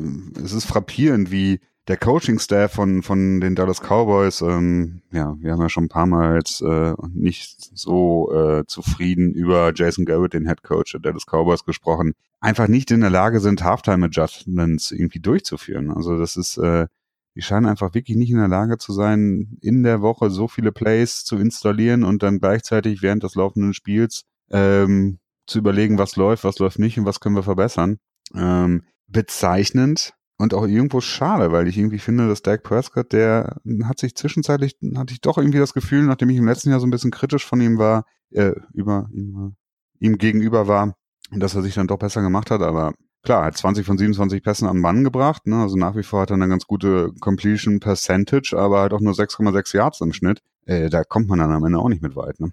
[0.42, 5.62] es ist frappierend, wie der Coaching-Staff von, von den Dallas Cowboys, ähm, ja, wir haben
[5.62, 10.46] ja schon ein paar Mal jetzt äh, nicht so äh, zufrieden über Jason Garrett, den
[10.46, 15.90] Head Coach der Dallas Cowboys, gesprochen, einfach nicht in der Lage sind, Halftime-Adjustments irgendwie durchzuführen.
[15.90, 16.86] Also das ist, äh,
[17.34, 20.72] die scheinen einfach wirklich nicht in der Lage zu sein, in der Woche so viele
[20.72, 26.44] Plays zu installieren und dann gleichzeitig während des laufenden Spiels ähm, zu überlegen, was läuft,
[26.44, 27.96] was läuft nicht und was können wir verbessern.
[28.34, 33.98] Ähm, bezeichnend und auch irgendwo schade, weil ich irgendwie finde, dass Dak Prescott, der hat
[33.98, 36.90] sich zwischenzeitlich, hatte ich doch irgendwie das Gefühl, nachdem ich im letzten Jahr so ein
[36.90, 39.56] bisschen kritisch von ihm war, äh, über ihm,
[39.98, 40.94] ihm gegenüber war,
[41.32, 44.68] dass er sich dann doch besser gemacht hat, aber klar, hat 20 von 27 Pässen
[44.68, 45.56] am Mann gebracht, ne?
[45.56, 49.14] also nach wie vor hat er eine ganz gute Completion Percentage, aber halt auch nur
[49.14, 50.40] 6,6 Yards im Schnitt.
[50.66, 52.52] Äh, da kommt man dann am Ende auch nicht mit weit, ne?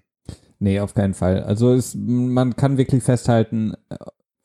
[0.58, 1.42] Nee, auf keinen Fall.
[1.42, 3.74] Also es, man kann wirklich festhalten,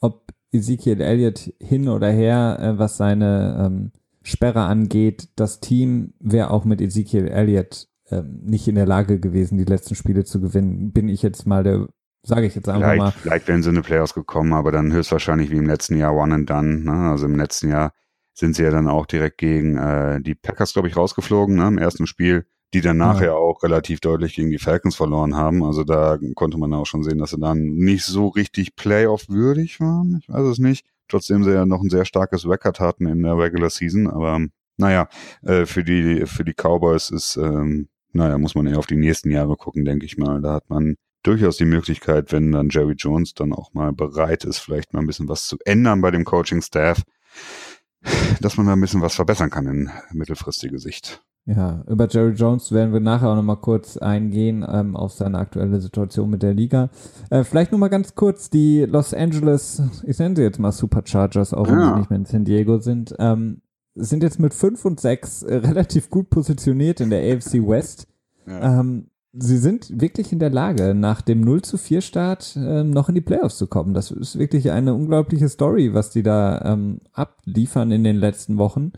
[0.01, 3.91] ob Ezekiel Elliott hin oder her, äh, was seine ähm,
[4.23, 9.57] Sperre angeht, das Team wäre auch mit Ezekiel Elliott ähm, nicht in der Lage gewesen,
[9.57, 10.91] die letzten Spiele zu gewinnen.
[10.91, 11.87] Bin ich jetzt mal der,
[12.23, 13.11] sage ich jetzt einfach vielleicht, mal.
[13.11, 16.35] Vielleicht wären sie in die Playoffs gekommen, aber dann höchstwahrscheinlich wie im letzten Jahr one
[16.35, 16.81] and done.
[16.81, 16.91] Ne?
[16.91, 17.93] Also im letzten Jahr
[18.33, 21.67] sind sie ja dann auch direkt gegen äh, die Packers, glaube ich, rausgeflogen ne?
[21.67, 23.33] im ersten Spiel die dann nachher ja.
[23.33, 25.63] auch relativ deutlich gegen die Falcons verloren haben.
[25.63, 30.19] Also da konnte man auch schon sehen, dass sie dann nicht so richtig Playoff-würdig waren.
[30.21, 30.85] Ich weiß es nicht.
[31.09, 34.07] Trotzdem sie ja noch ein sehr starkes Record hatten in der Regular Season.
[34.07, 34.39] Aber
[34.77, 35.09] naja,
[35.43, 39.31] äh, für die, für die Cowboys ist, ähm, naja, muss man eher auf die nächsten
[39.31, 40.41] Jahre gucken, denke ich mal.
[40.41, 44.59] Da hat man durchaus die Möglichkeit, wenn dann Jerry Jones dann auch mal bereit ist,
[44.59, 47.03] vielleicht mal ein bisschen was zu ändern bei dem Coaching-Staff,
[48.39, 51.21] dass man da ein bisschen was verbessern kann in mittelfristige Sicht.
[51.45, 55.81] Ja, über Jerry Jones werden wir nachher auch nochmal kurz eingehen ähm, auf seine aktuelle
[55.81, 56.89] Situation mit der Liga.
[57.31, 61.67] Äh, vielleicht nochmal ganz kurz die Los Angeles, ich nenne sie jetzt mal Superchargers, auch
[61.67, 61.93] wenn ja.
[61.93, 63.61] sie nicht mehr in San Diego sind, ähm,
[63.95, 68.07] sind jetzt mit 5 und 6 äh, relativ gut positioniert in der AFC West.
[68.45, 68.79] Ja.
[68.79, 73.09] Ähm, sie sind wirklich in der Lage, nach dem 0 zu 4 Start ähm, noch
[73.09, 73.95] in die Playoffs zu kommen.
[73.95, 78.91] Das ist wirklich eine unglaubliche Story, was die da ähm, abliefern in den letzten Wochen.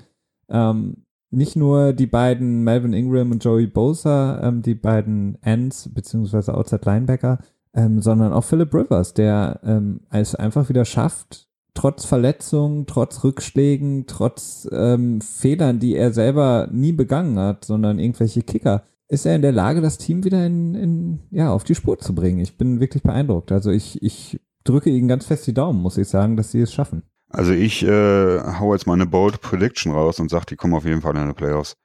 [0.50, 1.03] Ähm,
[1.34, 6.84] nicht nur die beiden Melvin Ingram und Joey Bosa, ähm, die beiden Ends beziehungsweise Outside
[6.86, 7.40] Linebacker,
[7.74, 14.06] ähm, sondern auch Philip Rivers, der ähm, es einfach wieder schafft, trotz Verletzungen, trotz Rückschlägen,
[14.08, 19.42] trotz ähm, Fehlern, die er selber nie begangen hat, sondern irgendwelche Kicker, ist er in
[19.42, 22.40] der Lage, das Team wieder in, in, ja, auf die Spur zu bringen.
[22.40, 23.52] Ich bin wirklich beeindruckt.
[23.52, 26.74] Also ich, ich drücke ihnen ganz fest die Daumen, muss ich sagen, dass sie es
[26.74, 27.04] schaffen.
[27.34, 30.86] Also ich äh, hau jetzt mal eine Bold Prediction raus und sage, die kommen auf
[30.86, 31.76] jeden Fall in die Playoffs.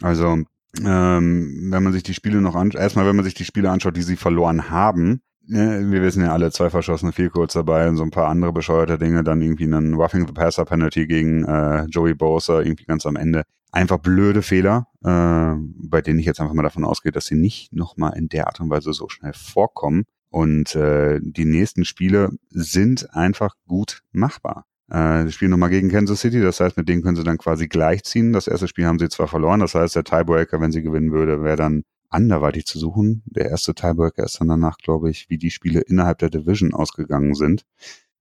[0.00, 0.38] Also
[0.84, 3.96] ähm, wenn man sich die Spiele noch anschaut, erstmal wenn man sich die Spiele anschaut,
[3.96, 7.98] die sie verloren haben, ne, wir wissen ja alle, zwei verschossene viel kurz dabei und
[7.98, 11.84] so ein paar andere bescheuerte Dinge, dann irgendwie einen Roughing the Passer Penalty gegen äh,
[11.84, 13.44] Joey Bosa irgendwie ganz am Ende.
[13.72, 15.54] Einfach blöde Fehler, äh,
[15.86, 18.60] bei denen ich jetzt einfach mal davon ausgehe, dass sie nicht nochmal in der Art
[18.60, 20.04] und Weise so schnell vorkommen.
[20.30, 24.66] Und äh, die nächsten Spiele sind einfach gut machbar.
[24.88, 27.68] Äh, sie spielen nochmal gegen Kansas City, das heißt, mit denen können sie dann quasi
[27.68, 28.32] gleichziehen.
[28.32, 31.42] Das erste Spiel haben sie zwar verloren, das heißt, der Tiebreaker, wenn sie gewinnen würde,
[31.42, 33.22] wäre dann anderweitig zu suchen.
[33.26, 37.34] Der erste Tiebreaker ist dann danach, glaube ich, wie die Spiele innerhalb der Division ausgegangen
[37.34, 37.64] sind.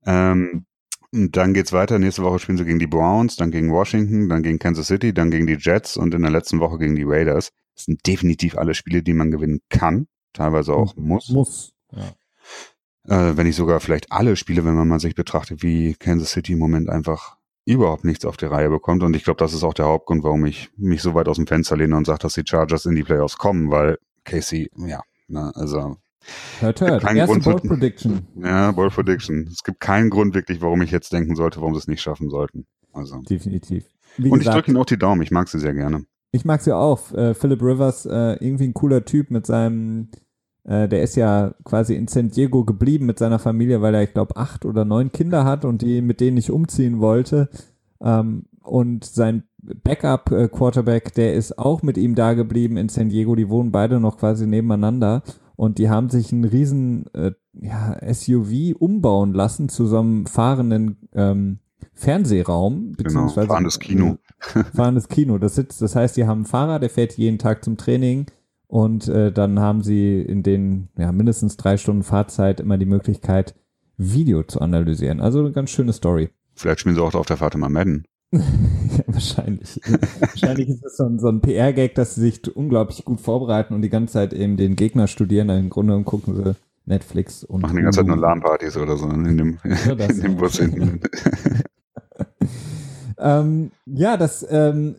[0.06, 0.65] Ähm,
[1.12, 2.00] und dann geht's weiter.
[2.00, 5.32] Nächste Woche spielen sie gegen die Browns, dann gegen Washington, dann gegen Kansas City, dann
[5.32, 7.52] gegen die Jets und in der letzten Woche gegen die Raiders.
[7.76, 11.30] Das sind definitiv alle Spiele, die man gewinnen kann, teilweise auch muss.
[11.30, 11.75] Muss.
[11.96, 13.30] Ja.
[13.30, 16.54] Äh, wenn nicht sogar vielleicht alle Spiele, wenn man mal sich betrachtet, wie Kansas City
[16.54, 19.04] im Moment einfach überhaupt nichts auf die Reihe bekommt.
[19.04, 21.48] Und ich glaube, das ist auch der Hauptgrund, warum ich mich so weit aus dem
[21.48, 25.48] Fenster lehne und sage, dass die Chargers in die Playoffs kommen, weil Casey, ja, na,
[25.48, 25.98] ne, also
[26.60, 27.04] Hört, hört.
[27.04, 28.28] Erste Grund, Bold Prediction.
[28.36, 29.48] Ja, Bold Prediction.
[29.52, 32.30] Es gibt keinen Grund wirklich, warum ich jetzt denken sollte, warum sie es nicht schaffen
[32.30, 32.66] sollten.
[32.94, 33.22] Also.
[33.22, 33.86] Definitiv.
[34.18, 35.22] Wie und gesagt, ich drücke ihnen auch die Daumen.
[35.22, 36.06] Ich mag sie sehr gerne.
[36.32, 37.12] Ich mag sie auch.
[37.14, 40.10] Äh, Philip Rivers, äh, irgendwie ein cooler Typ mit seinem,
[40.65, 44.13] äh, der ist ja quasi in San Diego geblieben mit seiner Familie, weil er, ich
[44.13, 47.49] glaube, acht oder neun Kinder hat und die mit denen nicht umziehen wollte.
[48.01, 53.36] Ähm, und sein Backup-Quarterback, der ist auch mit ihm da geblieben in San Diego.
[53.36, 55.23] Die wohnen beide noch quasi nebeneinander.
[55.56, 61.08] Und die haben sich einen riesen äh, ja, SUV umbauen lassen zu so einem fahrenden
[61.13, 61.60] ähm,
[61.93, 62.73] Fernsehraum.
[62.75, 64.17] Genau, beziehungsweise genau, fahrendes Kino.
[64.54, 65.38] Äh, fahrendes Kino.
[65.38, 68.25] Das, sitzt, das heißt, die haben einen Fahrer, der fährt jeden Tag zum Training.
[68.67, 73.56] Und äh, dann haben sie in den ja, mindestens drei Stunden Fahrzeit immer die Möglichkeit,
[73.97, 75.21] Video zu analysieren.
[75.21, 76.30] Also eine ganz schöne Story.
[76.56, 78.06] Vielleicht spielen sie auch auf der Fahrt immer Madden.
[78.32, 78.41] ja,
[79.08, 79.80] wahrscheinlich.
[80.19, 83.82] wahrscheinlich ist das so ein, so ein PR-Gag, dass sie sich unglaublich gut vorbereiten und
[83.82, 85.49] die ganze Zeit eben den Gegner studieren.
[85.49, 87.62] Im Grunde gucken sie Netflix und.
[87.62, 91.01] Machen die ganze Zeit nur LAN-Partys oder so in dem, ja, in dem Bus hinten.
[93.17, 94.95] ähm, ja, das, ähm,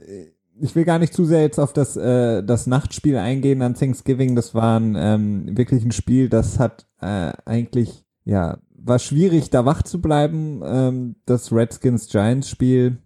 [0.60, 4.36] ich will gar nicht zu sehr jetzt auf das, äh, das Nachtspiel eingehen an Thanksgiving.
[4.36, 9.64] Das war ein, ähm, wirklich ein Spiel, das hat äh, eigentlich, ja, war schwierig, da
[9.64, 10.62] wach zu bleiben.
[10.64, 12.98] Ähm, das Redskins-Giants-Spiel,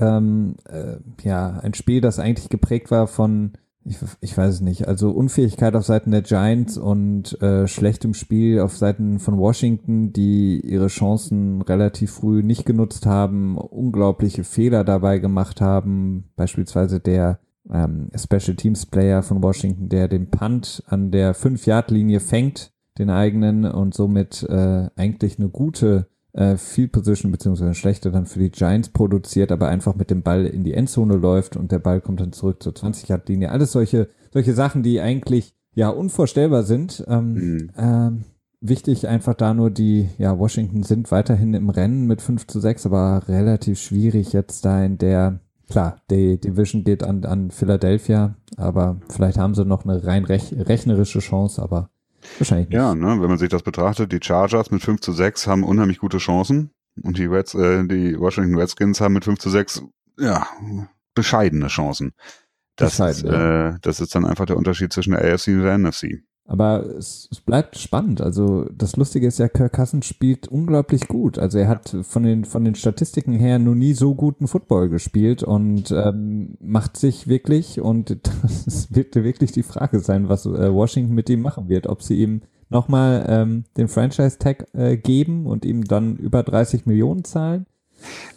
[0.00, 3.52] ähm, äh, ja, ein Spiel, das eigentlich geprägt war von,
[3.84, 8.60] ich, ich weiß es nicht, also Unfähigkeit auf Seiten der Giants und äh, schlechtem Spiel
[8.60, 15.18] auf Seiten von Washington, die ihre Chancen relativ früh nicht genutzt haben, unglaubliche Fehler dabei
[15.18, 17.40] gemacht haben, beispielsweise der
[17.72, 23.64] ähm, Special Teams Player von Washington, der den Punt an der 5-Yard-Linie fängt den eigenen
[23.64, 28.90] und somit äh, eigentlich eine gute äh, Field Position beziehungsweise schlechte dann für die Giants
[28.90, 32.32] produziert, aber einfach mit dem Ball in die Endzone läuft und der Ball kommt dann
[32.32, 33.50] zurück zur 20 Yard Linie.
[33.50, 37.04] Alles solche solche Sachen, die eigentlich ja unvorstellbar sind.
[37.08, 37.70] Ähm, mhm.
[37.76, 38.24] ähm,
[38.60, 42.86] wichtig einfach da nur die, ja, Washington sind weiterhin im Rennen mit 5 zu 6,
[42.86, 49.00] aber relativ schwierig jetzt da in der, klar, die Division geht an, an Philadelphia, aber
[49.08, 51.90] vielleicht haben sie noch eine rein rech rechnerische Chance, aber
[52.38, 52.76] Wahrscheinlich nicht.
[52.76, 55.98] Ja, ne, wenn man sich das betrachtet, die Chargers mit 5 zu 6 haben unheimlich
[55.98, 56.70] gute Chancen
[57.02, 59.82] und die, Reds, äh, die Washington Redskins haben mit 5 zu 6
[60.18, 60.46] ja,
[61.14, 62.12] bescheidene Chancen.
[62.76, 63.68] Das, Bescheiden, ist, ja.
[63.68, 66.22] äh, das ist dann einfach der Unterschied zwischen der AFC und der NFC.
[66.50, 68.20] Aber es, es, bleibt spannend.
[68.20, 71.38] Also das Lustige ist ja, Kirk Cousins spielt unglaublich gut.
[71.38, 75.44] Also er hat von den von den Statistiken her nur nie so guten Football gespielt
[75.44, 78.18] und ähm, macht sich wirklich und
[78.64, 82.20] das wird wirklich die Frage sein, was äh, Washington mit ihm machen wird, ob sie
[82.20, 87.66] ihm nochmal ähm, den Franchise Tag äh, geben und ihm dann über 30 Millionen zahlen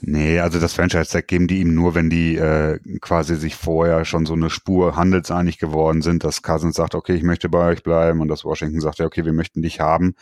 [0.01, 4.25] Nee, also das Franchise-Tag geben die ihm nur, wenn die äh, quasi sich vorher schon
[4.25, 8.21] so eine Spur handelseinig geworden sind, dass Cousins sagt, okay, ich möchte bei euch bleiben
[8.21, 10.15] und dass Washington sagt, ja, okay, wir möchten dich haben,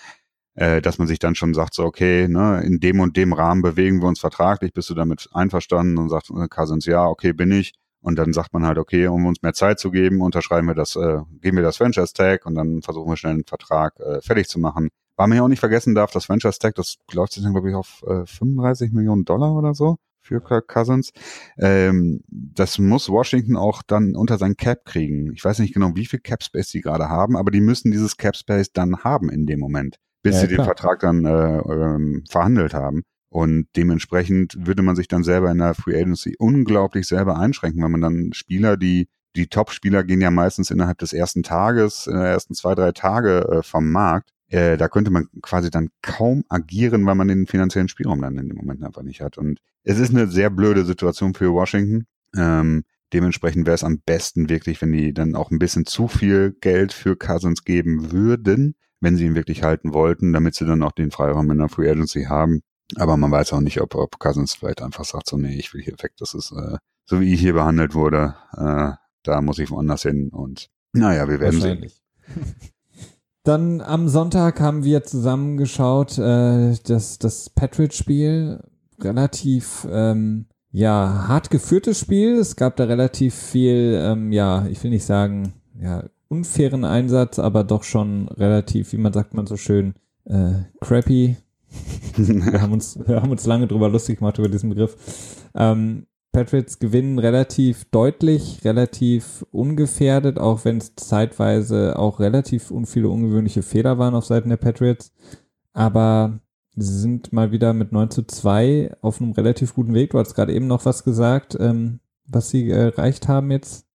[0.56, 3.62] äh, dass man sich dann schon sagt, so, okay, ne, in dem und dem Rahmen
[3.62, 5.98] bewegen wir uns vertraglich, bist du damit einverstanden?
[5.98, 7.74] Und sagt äh, Cousins, ja, okay, bin ich.
[8.02, 10.96] Und dann sagt man halt, okay, um uns mehr Zeit zu geben, unterschreiben wir das,
[10.96, 14.48] äh, geben wir das Franchise Tag und dann versuchen wir schnell einen Vertrag äh, fertig
[14.48, 14.90] zu machen.
[15.22, 17.70] Weil man ja auch nicht vergessen darf, das Franchise Tag, das läuft sich dann, glaube
[17.70, 21.12] ich, auf äh, 35 Millionen Dollar oder so für Kirk Cousins.
[21.60, 25.32] Ähm, das muss Washington auch dann unter sein Cap kriegen.
[25.36, 28.18] Ich weiß nicht genau, wie viel Cap Space sie gerade haben, aber die müssen dieses
[28.18, 30.58] Cap Space dann haben in dem Moment, bis ja, sie klar.
[30.58, 33.04] den Vertrag dann äh, ähm, verhandelt haben.
[33.30, 37.90] Und dementsprechend würde man sich dann selber in der Free Agency unglaublich selber einschränken, weil
[37.90, 42.26] man dann Spieler, die die Top-Spieler gehen ja meistens innerhalb des ersten Tages, in der
[42.26, 44.32] ersten zwei, drei Tage äh, vom Markt.
[44.52, 48.50] Äh, da könnte man quasi dann kaum agieren, weil man den finanziellen Spielraum dann in
[48.50, 49.38] dem Moment einfach nicht hat.
[49.38, 52.06] Und es ist eine sehr blöde Situation für Washington.
[52.36, 52.84] Ähm,
[53.14, 56.92] dementsprechend wäre es am besten wirklich, wenn die dann auch ein bisschen zu viel Geld
[56.92, 61.12] für Cousins geben würden, wenn sie ihn wirklich halten wollten, damit sie dann auch den
[61.12, 62.62] Freiraum in der Free Agency haben.
[62.98, 65.82] Aber man weiß auch nicht, ob, ob Cousins vielleicht einfach sagt, so, nee, ich will
[65.82, 68.92] hier weg, das ist, äh, so wie ich hier behandelt wurde, äh,
[69.24, 71.90] da muss ich woanders hin und naja, wir werden sehen.
[73.44, 78.60] Dann am Sonntag haben wir zusammengeschaut, äh, das, das Patriot-Spiel.
[79.00, 82.38] Relativ, ähm, ja, hart geführtes Spiel.
[82.38, 87.64] Es gab da relativ viel, ähm, ja, ich will nicht sagen, ja, unfairen Einsatz, aber
[87.64, 91.36] doch schon relativ, wie man sagt man so schön, äh, crappy.
[92.16, 94.96] wir, haben uns, wir haben uns lange drüber lustig gemacht über diesen Begriff.
[95.56, 103.64] Ähm, Patriots gewinnen relativ deutlich, relativ ungefährdet, auch wenn es zeitweise auch relativ viele ungewöhnliche
[103.64, 105.12] Fehler waren auf Seiten der Patriots.
[105.74, 106.40] Aber
[106.76, 110.12] sie sind mal wieder mit 9 zu 2 auf einem relativ guten Weg.
[110.12, 113.86] Du hast gerade eben noch was gesagt, ähm, was sie erreicht haben jetzt.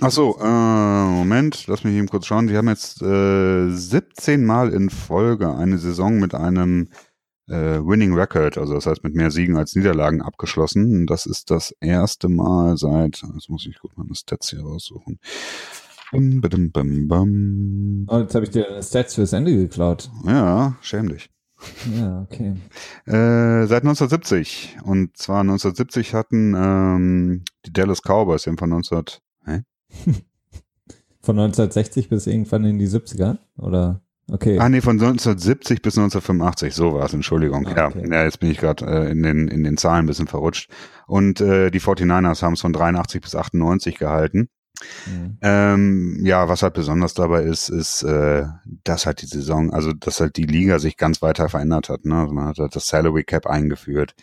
[0.00, 2.46] Ach so, äh, Moment, lass mich eben kurz schauen.
[2.46, 7.09] Die haben jetzt äh, 17 Mal in Folge eine Saison mit einem äh,
[7.56, 11.06] Winning Record, also das heißt mit mehr Siegen als Niederlagen abgeschlossen.
[11.06, 15.18] Das ist das erste Mal seit, jetzt muss ich gut meine Stats hier raussuchen.
[16.12, 18.06] Bum, bum, bum, bum.
[18.08, 20.10] Oh, jetzt habe ich dir Stats fürs Ende geklaut.
[20.24, 21.30] Ja, schäm dich.
[21.96, 22.54] Ja, okay.
[23.06, 24.78] Äh, seit 1970.
[24.84, 29.04] Und zwar 1970 hatten ähm, die Dallas Cowboys, die haben von 19...
[29.44, 29.62] Hä?
[31.20, 33.38] von 1960 bis irgendwann in die 70er?
[33.56, 34.02] Oder?
[34.32, 34.58] Okay.
[34.58, 37.66] Ah, nee, von 1970 bis 1985, so war es, Entschuldigung.
[37.66, 38.02] Ah, okay.
[38.02, 40.70] ja, ja, jetzt bin ich gerade äh, in, den, in den Zahlen ein bisschen verrutscht.
[41.06, 44.48] Und äh, die 49ers haben es von 83 bis 98 gehalten.
[45.06, 45.38] Mhm.
[45.42, 48.44] Ähm, ja, was halt besonders dabei ist, ist, äh,
[48.84, 52.04] dass halt die Saison, also dass halt die Liga sich ganz weiter verändert hat.
[52.04, 52.14] Ne?
[52.14, 54.14] Also man hat halt das Salary Cap eingeführt,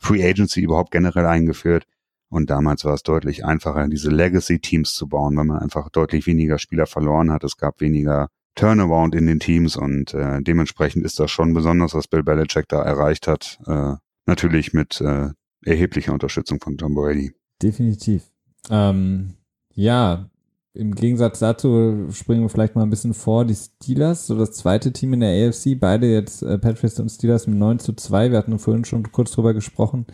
[0.00, 1.86] Free Agency überhaupt generell eingeführt.
[2.28, 6.58] Und damals war es deutlich einfacher, diese Legacy-Teams zu bauen, weil man einfach deutlich weniger
[6.58, 7.44] Spieler verloren hat.
[7.44, 12.08] Es gab weniger Turnaround in den Teams und äh, dementsprechend ist das schon besonders, was
[12.08, 13.58] Bill Belichick da erreicht hat.
[13.66, 13.94] Äh,
[14.26, 15.30] natürlich mit äh,
[15.64, 17.32] erheblicher Unterstützung von Tom Brady.
[17.62, 18.24] Definitiv.
[18.70, 19.34] Ähm,
[19.74, 20.28] ja,
[20.74, 23.44] im Gegensatz dazu springen wir vielleicht mal ein bisschen vor.
[23.44, 27.46] Die Steelers, so das zweite Team in der AFC, beide jetzt äh, Patriots und Steelers
[27.46, 28.30] mit 9 zu 2.
[28.30, 30.06] Wir hatten vorhin schon kurz drüber gesprochen.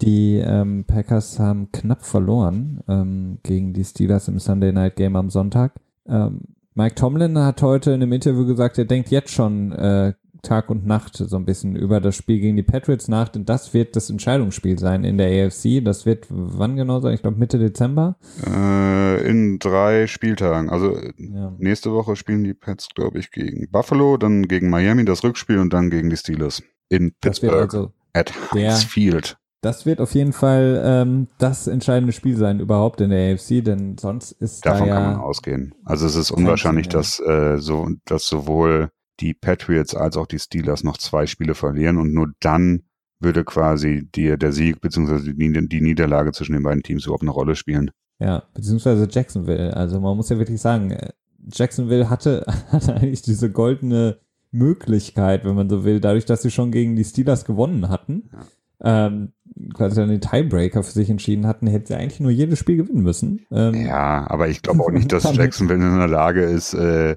[0.00, 5.28] Die ähm, Packers haben knapp verloren ähm, gegen die Steelers im Sunday Night Game am
[5.28, 5.74] Sonntag.
[6.06, 6.40] Ähm,
[6.78, 10.12] Mike Tomlin hat heute in einem Interview gesagt, er denkt jetzt schon äh,
[10.42, 13.74] Tag und Nacht so ein bisschen über das Spiel gegen die Patriots nach, denn das
[13.74, 15.84] wird das Entscheidungsspiel sein in der AFC.
[15.84, 17.14] Das wird wann genau sein?
[17.14, 18.16] Ich glaube Mitte Dezember.
[18.46, 20.70] Äh, in drei Spieltagen.
[20.70, 21.52] Also ja.
[21.58, 25.72] nächste Woche spielen die Pets, glaube ich, gegen Buffalo, dann gegen Miami das Rückspiel und
[25.72, 29.36] dann gegen die Steelers in Pittsburgh also at Heinz Field.
[29.60, 33.98] Das wird auf jeden Fall ähm, das entscheidende Spiel sein überhaupt in der AFC, denn
[33.98, 35.74] sonst ist davon da ja kann man ausgehen.
[35.84, 40.84] Also es ist unwahrscheinlich, dass äh, so dass sowohl die Patriots als auch die Steelers
[40.84, 42.82] noch zwei Spiele verlieren und nur dann
[43.18, 45.32] würde quasi die, der Sieg bzw.
[45.32, 47.90] Die, die Niederlage zwischen den beiden Teams überhaupt eine Rolle spielen.
[48.20, 49.76] Ja, beziehungsweise Jacksonville.
[49.76, 51.10] Also man muss ja wirklich sagen, äh,
[51.52, 54.18] Jacksonville hatte, hatte eigentlich diese goldene
[54.52, 58.30] Möglichkeit, wenn man so will, dadurch, dass sie schon gegen die Steelers gewonnen hatten.
[58.32, 58.46] Ja
[58.80, 59.32] ähm,
[59.74, 63.02] quasi dann den Tiebreaker für sich entschieden hatten, hätte sie eigentlich nur jedes Spiel gewinnen
[63.02, 63.46] müssen.
[63.50, 67.16] Ähm, ja, aber ich glaube auch nicht, dass Jacksonville in der Lage ist, äh,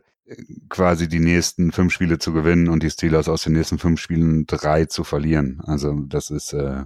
[0.70, 4.46] quasi die nächsten fünf Spiele zu gewinnen und die Steelers aus den nächsten fünf Spielen
[4.48, 5.62] drei zu verlieren.
[5.66, 6.84] Also das ist äh,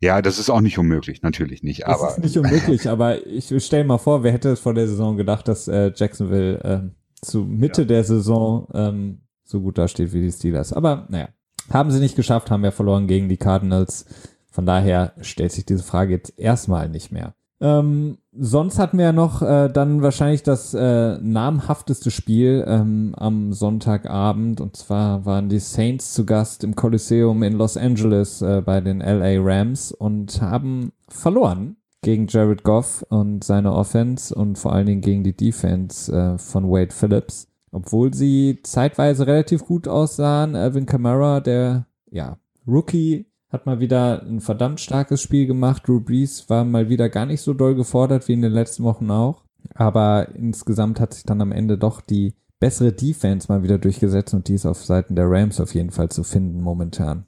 [0.00, 1.86] ja, das ist auch nicht unmöglich, natürlich nicht.
[1.86, 5.16] Aber das ist nicht unmöglich, aber ich stell mal vor, wer hätte vor der Saison
[5.16, 6.80] gedacht, dass äh, Jacksonville äh,
[7.20, 7.88] zu Mitte ja.
[7.88, 10.72] der Saison ähm, so gut dasteht wie die Steelers.
[10.72, 11.28] Aber naja,
[11.70, 14.06] haben sie nicht geschafft, haben ja verloren gegen die Cardinals.
[14.50, 17.34] Von daher stellt sich diese Frage jetzt erstmal nicht mehr.
[17.62, 23.52] Ähm, sonst hatten wir ja noch äh, dann wahrscheinlich das äh, namhafteste Spiel ähm, am
[23.52, 24.60] Sonntagabend.
[24.60, 29.00] Und zwar waren die Saints zu Gast im Coliseum in Los Angeles äh, bei den
[29.00, 35.02] LA Rams und haben verloren gegen Jared Goff und seine Offense und vor allen Dingen
[35.02, 37.46] gegen die Defense äh, von Wade Phillips.
[37.72, 44.40] Obwohl sie zeitweise relativ gut aussahen, Alvin Kamara, der ja Rookie, hat mal wieder ein
[44.40, 45.86] verdammt starkes Spiel gemacht.
[45.86, 49.10] Drew Brees war mal wieder gar nicht so doll gefordert wie in den letzten Wochen
[49.10, 49.44] auch.
[49.74, 54.48] Aber insgesamt hat sich dann am Ende doch die bessere Defense mal wieder durchgesetzt und
[54.48, 57.26] die ist auf Seiten der Rams auf jeden Fall zu finden momentan.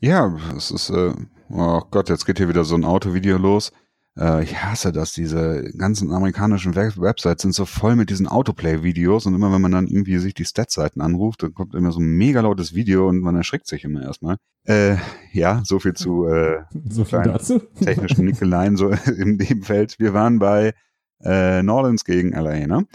[0.00, 1.12] Ja, es ist, äh,
[1.50, 3.72] oh Gott, jetzt geht hier wieder so ein Autovideo los.
[4.18, 9.26] Äh, ich hasse das, diese ganzen amerikanischen Web Websites sind so voll mit diesen Autoplay-Videos
[9.26, 12.16] und immer wenn man dann irgendwie sich die Stats-Seiten anruft, dann kommt immer so ein
[12.16, 14.36] mega lautes Video und man erschrickt sich immer erstmal.
[14.64, 14.96] Äh,
[15.32, 17.60] ja, so viel zu äh, so viel dazu.
[17.80, 19.98] technischen Nickeleien so im Nebenfeld.
[19.98, 20.74] Wir waren bei
[21.22, 22.86] äh, Nordens gegen LA, ne?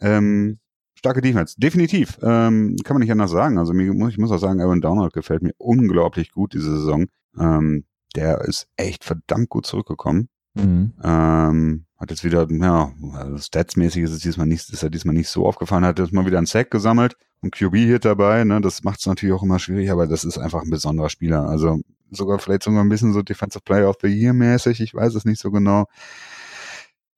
[0.00, 0.58] Ähm,
[0.94, 2.18] starke Defense, definitiv.
[2.22, 3.58] Ähm, kann man nicht anders sagen.
[3.58, 7.06] Also mir, ich muss auch sagen, Aaron Donald gefällt mir unglaublich gut diese Saison.
[7.38, 10.28] Ähm, der ist echt verdammt gut zurückgekommen.
[10.54, 10.92] Mhm.
[11.02, 15.28] Ähm, hat jetzt wieder, ja, also statsmäßig ist es diesmal nicht, ist er diesmal nicht
[15.28, 19.00] so aufgefallen, hat jetzt mal wieder einen Sack gesammelt und QB-Hit dabei, ne, das macht
[19.00, 21.48] es natürlich auch immer schwierig, aber das ist einfach ein besonderer Spieler.
[21.48, 21.80] Also
[22.10, 25.24] sogar vielleicht sogar ein bisschen so Defensive Player of the Year mäßig, ich weiß es
[25.24, 25.86] nicht so genau.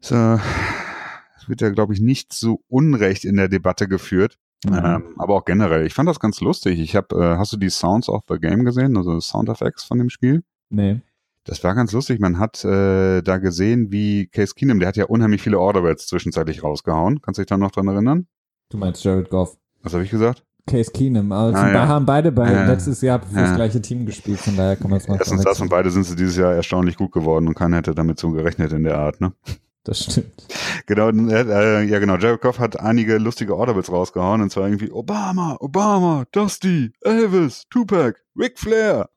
[0.00, 0.38] So,
[1.36, 4.38] es wird ja, glaube ich, nicht so unrecht in der Debatte geführt.
[4.66, 4.74] Mhm.
[4.74, 5.86] Ähm, aber auch generell.
[5.86, 6.80] Ich fand das ganz lustig.
[6.80, 9.98] Ich habe, äh, hast du die Sounds of the Game gesehen, also Sound Effects von
[9.98, 10.42] dem Spiel?
[10.70, 11.00] Nee.
[11.44, 12.20] Das war ganz lustig.
[12.20, 16.62] Man hat äh, da gesehen, wie Case Keenum, der hat ja unheimlich viele Orderbeds zwischenzeitlich
[16.62, 17.20] rausgehauen.
[17.20, 18.26] Kannst du dich da noch dran erinnern?
[18.70, 19.56] Du meinst Jared Goff.
[19.82, 20.42] Was habe ich gesagt?
[20.66, 21.30] Case Keenum.
[21.32, 21.86] Also ah, ja.
[21.86, 22.66] haben beide bei ja.
[22.66, 25.60] letztes Jahr für das gleiche Team gespielt, von daher kann man es mal Erstens das
[25.60, 28.72] und beide sind sie dieses Jahr erstaunlich gut geworden und keiner hätte damit so gerechnet
[28.72, 29.32] in der Art, ne?
[29.84, 30.32] Das stimmt.
[30.86, 35.58] Genau, äh, ja genau, Jared Goff hat einige lustige Orderbits rausgehauen und zwar irgendwie Obama,
[35.60, 39.10] Obama, Dusty, Elvis, Tupac, Ric Flair.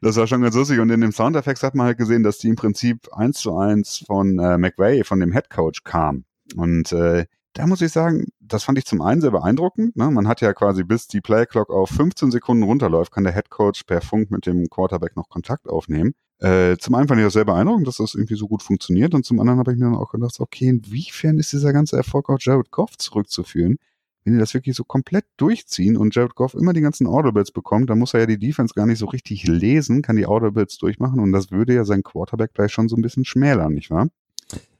[0.00, 0.80] Das war schon ganz lustig.
[0.80, 4.04] Und in dem Soundeffects hat man halt gesehen, dass die im Prinzip eins zu eins
[4.06, 6.24] von äh, McVay, von dem Head Coach, kam.
[6.54, 9.96] Und äh, da muss ich sagen, das fand ich zum einen sehr beeindruckend.
[9.96, 10.10] Ne?
[10.10, 13.84] Man hat ja quasi bis die Playclock auf 15 Sekunden runterläuft, kann der Head Coach
[13.84, 16.12] per Funk mit dem Quarterback noch Kontakt aufnehmen.
[16.38, 19.14] Äh, zum einen fand ich das sehr beeindruckend, dass das irgendwie so gut funktioniert.
[19.14, 22.28] Und zum anderen habe ich mir dann auch gedacht, okay, inwiefern ist dieser ganze Erfolg
[22.28, 23.78] auf Jared Goff zurückzuführen?
[24.26, 27.88] Wenn die das wirklich so komplett durchziehen und Jared Goff immer die ganzen Audibles bekommt,
[27.88, 31.20] dann muss er ja die Defense gar nicht so richtig lesen, kann die Audibles durchmachen
[31.20, 34.08] und das würde ja sein Quarterback gleich schon so ein bisschen schmälern, nicht wahr?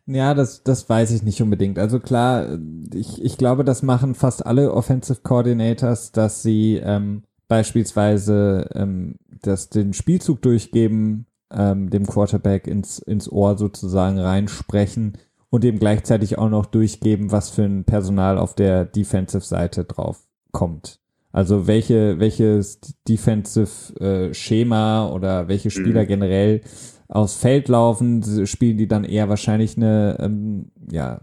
[0.07, 1.79] Ja, das, das weiß ich nicht unbedingt.
[1.79, 2.59] Also klar,
[2.93, 9.69] ich, ich glaube, das machen fast alle Offensive Coordinators, dass sie ähm, beispielsweise ähm, das,
[9.69, 15.19] den Spielzug durchgeben, ähm, dem Quarterback ins, ins Ohr sozusagen reinsprechen
[15.51, 21.01] und eben gleichzeitig auch noch durchgeben, was für ein Personal auf der Defensive-Seite drauf kommt.
[21.33, 26.09] Also welche, welches Defensive-Schema äh, oder welche Spieler mhm.
[26.09, 26.61] generell
[27.09, 31.21] aufs Feld laufen, spielen die dann eher wahrscheinlich eine, ähm, ja,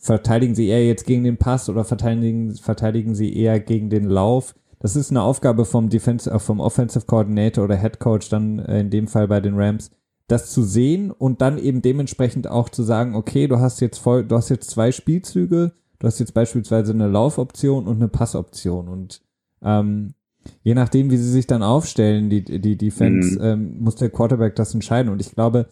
[0.00, 4.54] verteidigen sie eher jetzt gegen den Pass oder verteidigen, verteidigen sie eher gegen den Lauf?
[4.78, 8.80] Das ist eine Aufgabe vom Defense, äh, vom Offensive Coordinator oder Head Coach dann äh,
[8.80, 9.90] in dem Fall bei den Rams,
[10.26, 14.24] das zu sehen und dann eben dementsprechend auch zu sagen, okay, du hast jetzt voll,
[14.24, 19.20] du hast jetzt zwei Spielzüge, du hast jetzt beispielsweise eine Laufoption und eine Passoption und
[19.62, 20.14] ähm,
[20.62, 23.44] je nachdem, wie sie sich dann aufstellen, die, die Defense, mhm.
[23.44, 25.68] ähm, muss der Quarterback das entscheiden und ich glaube,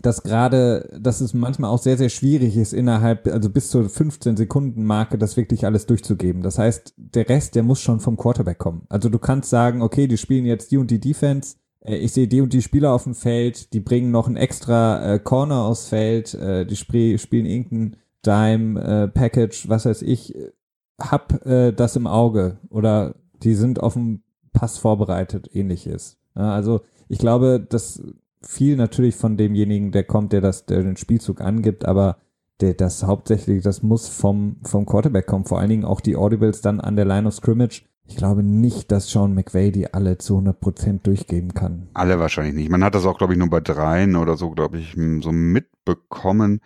[0.00, 4.36] dass gerade, dass es manchmal auch sehr, sehr schwierig ist, innerhalb, also bis zur 15
[4.36, 6.42] Sekunden Marke, das wirklich alles durchzugeben.
[6.42, 8.82] Das heißt, der Rest, der muss schon vom Quarterback kommen.
[8.88, 12.40] Also du kannst sagen, okay, die spielen jetzt die und die Defense, ich sehe die
[12.40, 16.34] und die Spieler auf dem Feld, die bringen noch ein extra äh, Corner aufs Feld,
[16.34, 20.34] äh, die sp spielen irgendein Dime, äh, Package, was weiß ich,
[21.00, 24.22] hab äh, das im Auge oder die sind auf dem
[24.52, 26.18] Pass vorbereitet, ähnliches.
[26.36, 28.02] Ja, also ich glaube, dass
[28.42, 32.18] viel natürlich von demjenigen, der kommt, der das, der den Spielzug angibt, aber
[32.60, 36.60] der, das hauptsächlich, das muss vom, vom Quarterback kommen, vor allen Dingen auch die Audibles
[36.60, 40.38] dann an der Line of Scrimmage ich glaube nicht, dass Sean McVay die alle zu
[40.38, 41.88] 100% durchgeben kann.
[41.94, 42.70] Alle wahrscheinlich nicht.
[42.70, 46.60] Man hat das auch, glaube ich, nur bei dreien oder so, glaube ich, so mitbekommen.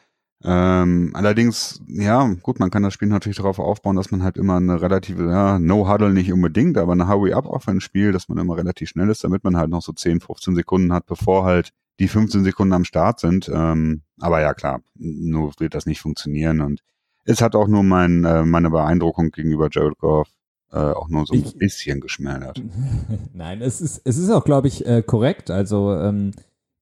[0.45, 4.57] Ähm, allerdings, ja, gut, man kann das Spiel natürlich darauf aufbauen, dass man halt immer
[4.57, 9.09] eine relative, ja, No-Huddle nicht unbedingt, aber eine Hurry-Up-Offense spielt, dass man immer relativ schnell
[9.09, 11.71] ist, damit man halt noch so 10, 15 Sekunden hat, bevor halt
[12.01, 13.51] die 15 Sekunden am Start sind.
[13.53, 16.81] Ähm, aber ja, klar, nur wird das nicht funktionieren und
[17.25, 20.29] es hat auch nur mein, äh, meine Beeindruckung gegenüber Jared Goff
[20.77, 22.63] äh, auch nur so ein ich, bisschen geschmälert.
[23.33, 25.51] Nein, es ist, es ist auch, glaube ich, äh, korrekt.
[25.51, 26.33] Also ähm,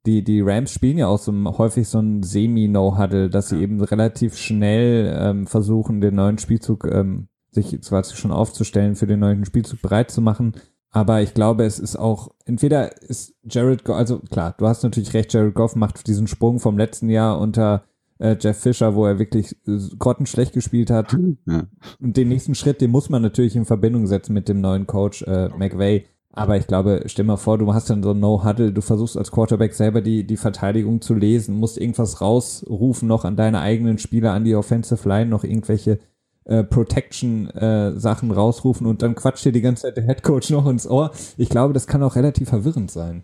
[0.05, 4.37] die, die Rams spielen ja auch so häufig so ein Semi-No-Huddle, dass sie eben relativ
[4.37, 9.81] schnell ähm, versuchen, den neuen Spielzug ähm, sich zwar schon aufzustellen, für den neuen Spielzug
[9.81, 10.55] bereit zu machen.
[10.91, 15.15] Aber ich glaube, es ist auch, entweder ist Jared Goff, also klar, du hast natürlich
[15.15, 17.85] recht, Jared Goff macht diesen Sprung vom letzten Jahr unter
[18.19, 21.17] äh, Jeff Fisher, wo er wirklich äh, grottenschlecht gespielt hat.
[21.47, 21.65] Ja.
[22.01, 25.23] Und den nächsten Schritt, den muss man natürlich in Verbindung setzen mit dem neuen Coach
[25.23, 26.05] äh, McVay.
[26.37, 29.31] Aber ich glaube, stell mal vor, du hast dann so ein No-Huddle, du versuchst als
[29.31, 34.33] Quarterback selber die, die Verteidigung zu lesen, musst irgendwas rausrufen noch an deine eigenen Spieler,
[34.33, 36.01] an die Offensive Line, noch irgendwelche
[36.45, 40.89] äh, Protection-Sachen äh, rausrufen und dann quatscht dir die ganze Zeit der Headcoach noch ins
[40.89, 41.13] Ohr.
[41.37, 43.23] Ich glaube, das kann auch relativ verwirrend sein.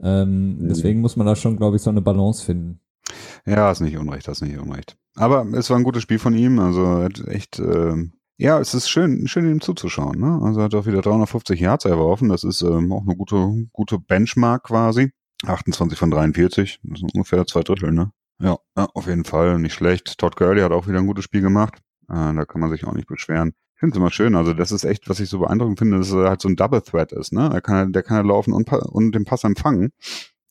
[0.00, 0.68] Ähm, mhm.
[0.68, 2.80] Deswegen muss man da schon, glaube ich, so eine Balance finden.
[3.46, 4.96] Ja, ist nicht unrecht, das ist nicht unrecht.
[5.14, 7.94] Aber es war ein gutes Spiel von ihm, also echt, äh,
[8.38, 10.20] ja, es ist schön, schön ihm zuzuschauen.
[10.20, 10.40] Ne?
[10.42, 13.98] Also er hat auch wieder 350 Yards erworfen, das ist ähm, auch eine gute, gute
[13.98, 15.10] Benchmark quasi.
[15.44, 18.10] 28 von 43, das sind ungefähr zwei Drittel, ne?
[18.38, 20.18] Ja, ja, auf jeden Fall, nicht schlecht.
[20.18, 21.78] Todd Gurley hat auch wieder ein gutes Spiel gemacht.
[22.08, 23.52] Äh, da kann man sich auch nicht beschweren.
[23.74, 24.34] Ich finde es immer schön.
[24.34, 26.82] Also das ist echt, was ich so beeindruckend finde, dass er halt so ein Double
[26.82, 27.32] Threat ist.
[27.32, 27.50] Ne?
[27.52, 29.90] Er kann, der kann ja laufen und, und den Pass empfangen.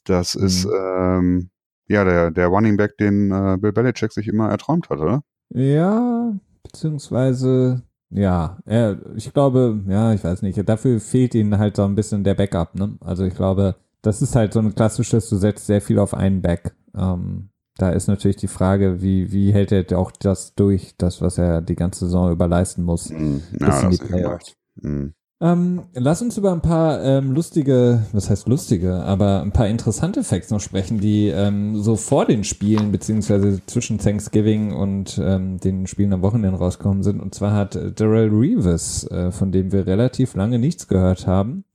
[0.03, 0.45] Das mhm.
[0.45, 1.49] ist ähm,
[1.87, 5.23] ja der, der Running Back, den äh, Bill Belichick sich immer erträumt hat, oder?
[5.49, 6.33] Ja,
[6.63, 10.69] beziehungsweise ja, er, ich glaube, ja, ich weiß nicht.
[10.69, 12.75] Dafür fehlt ihnen halt so ein bisschen der Backup.
[12.75, 12.97] Ne?
[13.01, 16.41] Also ich glaube, das ist halt so ein klassisches, du setzt sehr viel auf einen
[16.41, 16.75] Back.
[16.95, 21.37] Ähm, da ist natürlich die Frage, wie, wie hält er auch das durch, das, was
[21.37, 23.09] er die ganze Saison über leisten muss.
[23.09, 25.07] Mm, ja, das ist mm.
[25.41, 30.23] Ähm, lass uns über ein paar ähm, lustige, was heißt lustige, aber ein paar interessante
[30.23, 35.87] Facts noch sprechen, die ähm, so vor den Spielen, beziehungsweise zwischen Thanksgiving und ähm, den
[35.87, 37.19] Spielen am Wochenende rausgekommen sind.
[37.19, 41.65] Und zwar hat Darrell Reeves, äh, von dem wir relativ lange nichts gehört haben,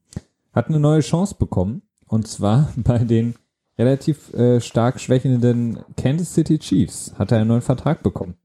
[0.54, 1.82] hat eine neue Chance bekommen.
[2.06, 3.34] Und zwar bei den
[3.78, 8.36] relativ äh, stark schwächelnden Kansas City Chiefs hat er einen neuen Vertrag bekommen.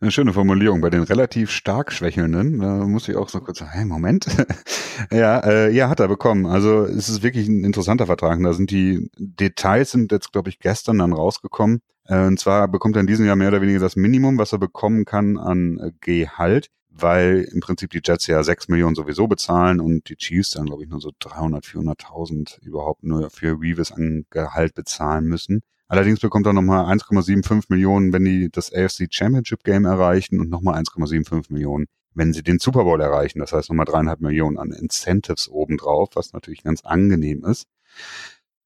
[0.00, 0.80] Eine schöne Formulierung.
[0.80, 4.26] Bei den relativ stark Schwächelnden, da muss ich auch so kurz sagen, hey, Moment.
[5.12, 6.46] ja, äh, ja, hat er bekommen.
[6.46, 8.42] Also es ist wirklich ein interessanter Vertrag.
[8.42, 11.80] Da sind die Details sind jetzt, glaube ich, gestern dann rausgekommen.
[12.06, 14.58] Äh, und zwar bekommt er in diesem Jahr mehr oder weniger das Minimum, was er
[14.58, 19.80] bekommen kann an äh, Gehalt weil im Prinzip die Jets ja 6 Millionen sowieso bezahlen
[19.80, 24.26] und die Chiefs dann, glaube ich, nur so 300, 400.000 überhaupt nur für Reeves an
[24.30, 25.62] Gehalt bezahlen müssen.
[25.90, 30.80] Allerdings bekommt er nochmal 1,75 Millionen, wenn die das AFC Championship Game erreichen und nochmal
[30.80, 33.40] 1,75 Millionen, wenn sie den Super Bowl erreichen.
[33.40, 37.66] Das heißt nochmal dreieinhalb Millionen an Incentives obendrauf, was natürlich ganz angenehm ist.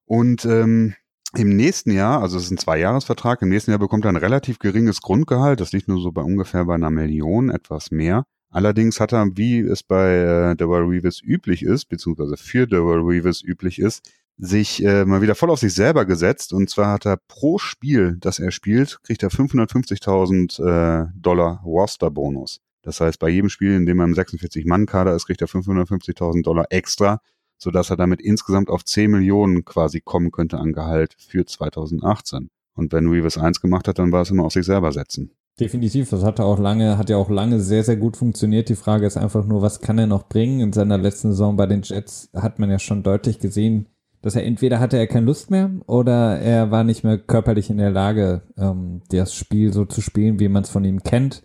[0.04, 0.96] Und ähm,
[1.34, 4.58] im nächsten Jahr, also es ist ein Zwei-Jahres-Vertrag, im nächsten Jahr bekommt er ein relativ
[4.58, 5.60] geringes Grundgehalt.
[5.60, 8.24] Das liegt nur so bei ungefähr bei einer Million, etwas mehr.
[8.50, 13.42] Allerdings hat er, wie es bei äh, Darrell Reeves üblich ist, beziehungsweise für Darrell Reeves
[13.42, 16.52] üblich ist, sich äh, mal wieder voll auf sich selber gesetzt.
[16.52, 22.60] Und zwar hat er pro Spiel, das er spielt, kriegt er 550.000 äh, Dollar Roster-Bonus.
[22.82, 26.66] Das heißt, bei jedem Spiel, in dem er im 46-Mann-Kader ist, kriegt er 550.000 Dollar
[26.70, 27.20] extra
[27.58, 32.50] sodass er damit insgesamt auf 10 Millionen quasi kommen könnte an Gehalt für 2018.
[32.76, 35.30] Und wenn Reeves eins gemacht hat, dann war es immer auf sich selber setzen.
[35.58, 38.68] Definitiv, das hat er auch lange, hat ja auch lange sehr, sehr gut funktioniert.
[38.68, 40.60] Die Frage ist einfach nur, was kann er noch bringen?
[40.60, 43.86] In seiner letzten Saison bei den Jets hat man ja schon deutlich gesehen,
[44.24, 47.76] dass er entweder hatte er keine Lust mehr oder er war nicht mehr körperlich in
[47.76, 51.42] der Lage, ähm, das Spiel so zu spielen, wie man es von ihm kennt.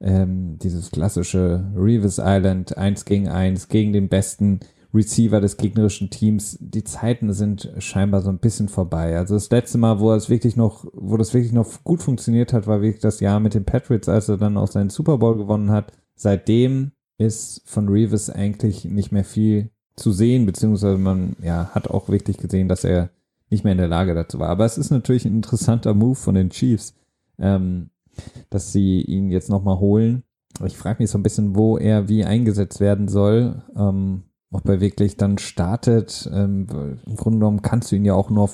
[0.00, 4.60] Ähm, dieses klassische Reeves Island, eins gegen eins, gegen den besten
[4.94, 6.58] Receiver des gegnerischen Teams.
[6.60, 9.16] Die Zeiten sind scheinbar so ein bisschen vorbei.
[9.18, 12.68] Also das letzte Mal, wo es wirklich noch, wo das wirklich noch gut funktioniert hat,
[12.68, 15.72] war wirklich das Jahr mit den Patriots, als er dann auch seinen Super Bowl gewonnen
[15.72, 15.90] hat.
[16.14, 22.08] Seitdem ist von Reeves eigentlich nicht mehr viel zu sehen, beziehungsweise man ja, hat auch
[22.08, 23.10] wirklich gesehen, dass er
[23.50, 24.48] nicht mehr in der Lage dazu war.
[24.48, 26.94] Aber es ist natürlich ein interessanter Move von den Chiefs,
[27.38, 27.90] ähm,
[28.50, 30.22] dass sie ihn jetzt nochmal holen.
[30.64, 33.62] Ich frage mich so ein bisschen, wo er wie eingesetzt werden soll.
[33.76, 36.30] Ähm, ob er wirklich dann startet.
[36.32, 36.66] Ähm,
[37.06, 38.50] Im Grunde genommen kannst du ihn ja auch nur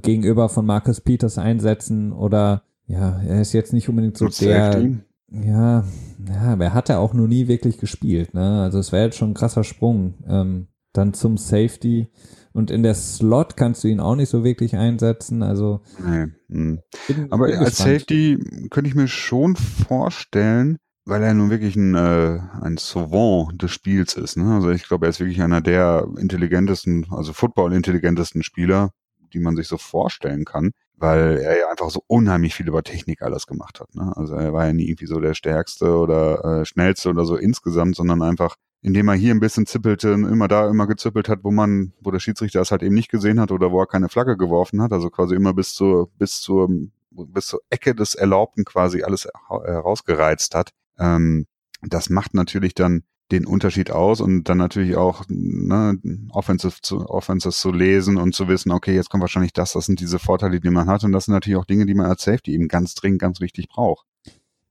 [0.00, 4.88] gegenüber von Marcus Peters einsetzen oder ja, er ist jetzt nicht unbedingt so der.
[5.30, 5.84] Ja,
[6.28, 8.60] ja, aber er hat ja auch noch nie wirklich gespielt, ne?
[8.62, 10.14] Also es wäre jetzt schon ein krasser Sprung.
[10.28, 12.08] Ähm, dann zum Safety.
[12.52, 15.42] Und in der Slot kannst du ihn auch nicht so wirklich einsetzen.
[15.42, 15.80] Also.
[15.98, 16.26] Nee.
[16.48, 16.80] Hm.
[17.08, 18.38] Bin, aber bin als Safety
[18.70, 24.14] könnte ich mir schon vorstellen, weil er nun wirklich ein, äh, ein Sauvant des Spiels
[24.14, 24.36] ist.
[24.36, 24.54] Ne?
[24.54, 28.90] Also ich glaube, er ist wirklich einer der intelligentesten, also Football-intelligentesten Spieler,
[29.32, 33.22] die man sich so vorstellen kann, weil er ja einfach so unheimlich viel über Technik
[33.22, 33.94] alles gemacht hat.
[33.94, 34.12] Ne?
[34.14, 37.96] Also er war ja nie irgendwie so der Stärkste oder äh, Schnellste oder so insgesamt,
[37.96, 41.92] sondern einfach, indem er hier ein bisschen zippelte, immer da immer gezippelt hat, wo man,
[42.00, 44.82] wo der Schiedsrichter es halt eben nicht gesehen hat oder wo er keine Flagge geworfen
[44.82, 46.68] hat, also quasi immer bis zur, bis zur
[47.14, 51.46] bis zur Ecke des Erlaubten quasi alles herausgereizt hat ähm,
[51.82, 55.98] das macht natürlich dann den Unterschied aus und dann natürlich auch ne,
[56.30, 60.00] Offensive zu, Offenses zu lesen und zu wissen, okay, jetzt kommt wahrscheinlich das, das sind
[60.00, 62.52] diese Vorteile, die man hat und das sind natürlich auch Dinge, die man als Safety
[62.52, 64.06] eben ganz dringend, ganz wichtig braucht.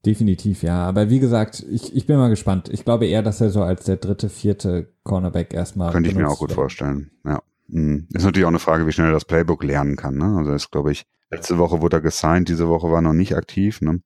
[0.04, 0.84] Definitiv, ja.
[0.84, 2.68] Aber wie gesagt, ich, ich bin mal gespannt.
[2.72, 5.92] Ich glaube eher, dass er so als der dritte, vierte Cornerback erstmal.
[5.92, 6.56] Könnte ich mir auch gut wird.
[6.56, 7.40] vorstellen, ja.
[7.68, 8.08] Mhm.
[8.12, 10.16] Ist natürlich auch eine Frage, wie schnell er das Playbook lernen kann.
[10.16, 10.36] Ne?
[10.38, 13.36] Also ist, glaube ich, letzte Woche wurde er gesigned, diese Woche war er noch nicht
[13.36, 13.80] aktiv.
[13.80, 14.02] Ne?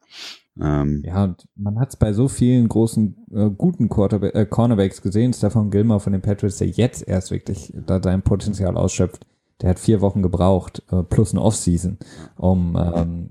[0.61, 5.03] Ähm, ja, und man hat es bei so vielen großen, äh, guten Quarterback, äh, Cornerbacks
[5.03, 9.27] gesehen, Stefan Gilmer von den Patriots, der jetzt erst wirklich da sein Potenzial ausschöpft.
[9.61, 11.99] Der hat vier Wochen gebraucht, äh, plus eine Offseason,
[12.37, 13.31] um ähm,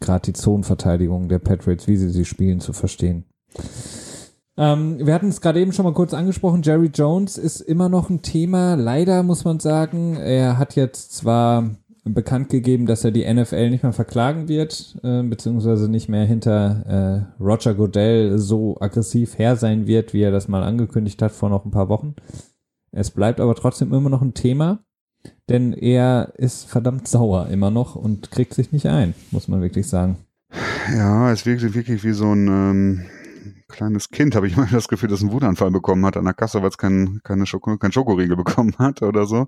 [0.00, 3.24] gerade die Zonenverteidigung der Patriots, wie sie sie spielen, zu verstehen.
[4.56, 6.62] Ähm, wir hatten es gerade eben schon mal kurz angesprochen.
[6.62, 8.74] Jerry Jones ist immer noch ein Thema.
[8.74, 11.70] Leider muss man sagen, er hat jetzt zwar
[12.04, 17.26] bekannt gegeben, dass er die NFL nicht mehr verklagen wird, äh, beziehungsweise nicht mehr hinter
[17.40, 21.48] äh, Roger Goodell so aggressiv her sein wird, wie er das mal angekündigt hat vor
[21.48, 22.14] noch ein paar Wochen.
[22.92, 24.84] Es bleibt aber trotzdem immer noch ein Thema,
[25.48, 29.88] denn er ist verdammt sauer immer noch und kriegt sich nicht ein, muss man wirklich
[29.88, 30.16] sagen.
[30.94, 33.04] Ja, es wirkt wirklich wie so ein ähm,
[33.68, 36.62] kleines Kind, habe ich mal das Gefühl, dass ein Wutanfall bekommen hat an der Kasse,
[36.62, 39.46] weil es kein, keine Schoko, kein Schokoriegel bekommen hat oder so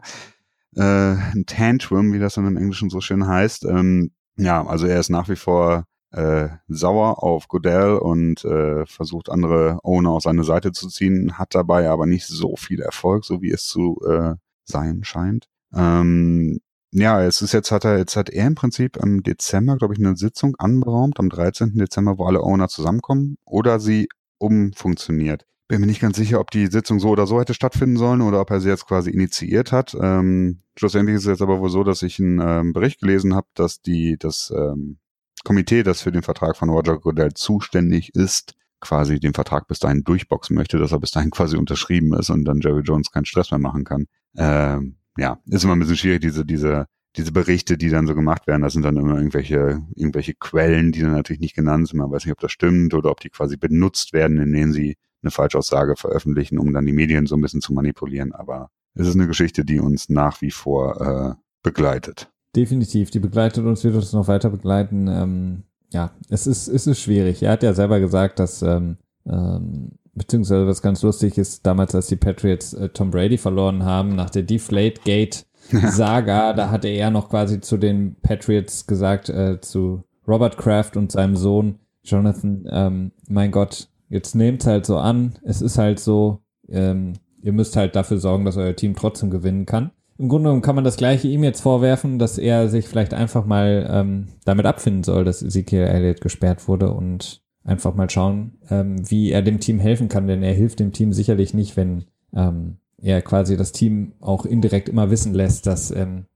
[0.77, 3.65] äh, ein Tantrum, wie das dann im Englischen so schön heißt.
[3.65, 9.31] Ähm, ja, also er ist nach wie vor äh, sauer auf Godell und äh, versucht
[9.31, 13.43] andere Owner auf seine Seite zu ziehen, hat dabei aber nicht so viel Erfolg, so
[13.43, 14.35] wie es zu äh,
[14.65, 15.49] sein scheint.
[15.77, 16.59] Ähm,
[16.93, 20.01] ja, es ist jetzt hat er jetzt hat er im Prinzip im Dezember, glaube ich,
[20.01, 21.75] eine Sitzung anberaumt am 13.
[21.75, 24.09] Dezember, wo alle Owner zusammenkommen oder sie
[24.39, 25.47] umfunktioniert.
[25.69, 28.41] Bin mir nicht ganz sicher, ob die Sitzung so oder so hätte stattfinden sollen oder
[28.41, 29.97] ob er sie jetzt quasi initiiert hat.
[30.01, 33.49] Ähm, schlussendlich ist es jetzt aber wohl so, dass ich einen ähm, Bericht gelesen habe,
[33.55, 34.99] dass die das ähm,
[35.45, 40.05] Komitee, das für den Vertrag von Roger Goodell zuständig ist, quasi den Vertrag bis dahin
[40.05, 43.51] durchboxen möchte, dass er bis dahin quasi unterschrieben ist und dann Jerry Jones keinen Stress
[43.51, 44.07] mehr machen kann.
[44.37, 46.87] Ähm, ja, ist immer ein bisschen schwierig, diese, diese,
[47.17, 51.01] diese Berichte, die dann so gemacht werden, das sind dann immer irgendwelche, irgendwelche Quellen, die
[51.01, 51.99] dann natürlich nicht genannt sind.
[51.99, 54.97] Man weiß nicht, ob das stimmt oder ob die quasi benutzt werden, in denen sie
[55.23, 58.33] eine Falschaussage veröffentlichen, um dann die Medien so ein bisschen zu manipulieren.
[58.33, 62.31] Aber es ist eine Geschichte, die uns nach wie vor äh, begleitet.
[62.55, 65.09] Definitiv, die begleitet uns, wird uns noch weiter begleiten.
[65.09, 65.63] Ähm,
[65.93, 67.43] ja, es ist, es ist schwierig.
[67.43, 68.97] Er hat ja selber gesagt, dass, ähm,
[69.27, 74.17] ähm, beziehungsweise was ganz lustig ist, damals, als die Patriots äh, Tom Brady verloren haben,
[74.17, 79.61] nach der Deflate Gate Saga, da hatte er noch quasi zu den Patriots gesagt, äh,
[79.61, 85.39] zu Robert Kraft und seinem Sohn Jonathan, ähm, mein Gott, jetzt nehmt's halt so an,
[85.43, 89.67] es ist halt so, ähm, ihr müsst halt dafür sorgen, dass euer Team trotzdem gewinnen
[89.67, 89.91] kann.
[90.19, 93.45] Im Grunde genommen kann man das gleiche ihm jetzt vorwerfen, dass er sich vielleicht einfach
[93.45, 99.11] mal ähm, damit abfinden soll, dass Ezekiel Elliott gesperrt wurde und einfach mal schauen, ähm,
[99.11, 102.05] wie er dem Team helfen kann, denn er hilft dem Team sicherlich nicht, wenn
[102.35, 106.27] ähm, er quasi das Team auch indirekt immer wissen lässt, dass ähm,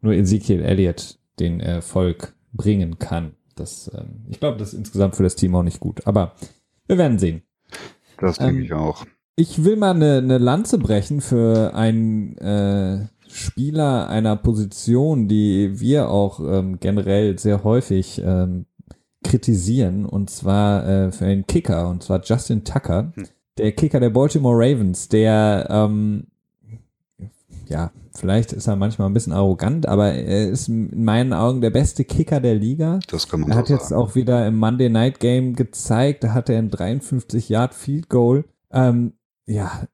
[0.00, 3.32] nur Ezekiel Elliott den Erfolg bringen kann.
[3.54, 6.06] Das, ähm, ich glaube, das ist insgesamt für das Team auch nicht gut.
[6.06, 6.34] Aber
[6.86, 7.42] wir werden sehen.
[8.18, 9.04] Das denke ähm, ich auch.
[9.36, 16.08] Ich will mal eine, eine Lanze brechen für einen äh, Spieler einer Position, die wir
[16.08, 18.66] auch ähm, generell sehr häufig ähm,
[19.28, 23.26] kritisieren, und zwar äh, für einen Kicker, und zwar Justin Tucker, hm.
[23.58, 26.26] der Kicker der Baltimore Ravens, der ähm,
[27.68, 31.70] ja, vielleicht ist er manchmal ein bisschen arrogant, aber er ist in meinen Augen der
[31.70, 32.98] beste Kicker der Liga.
[33.08, 36.32] Das kann man Er so hat jetzt auch wieder im Monday Night Game gezeigt, da
[36.32, 38.44] hatte er ein 53 Yard Field Goal.
[38.72, 39.12] Ähm,
[39.46, 39.86] ja,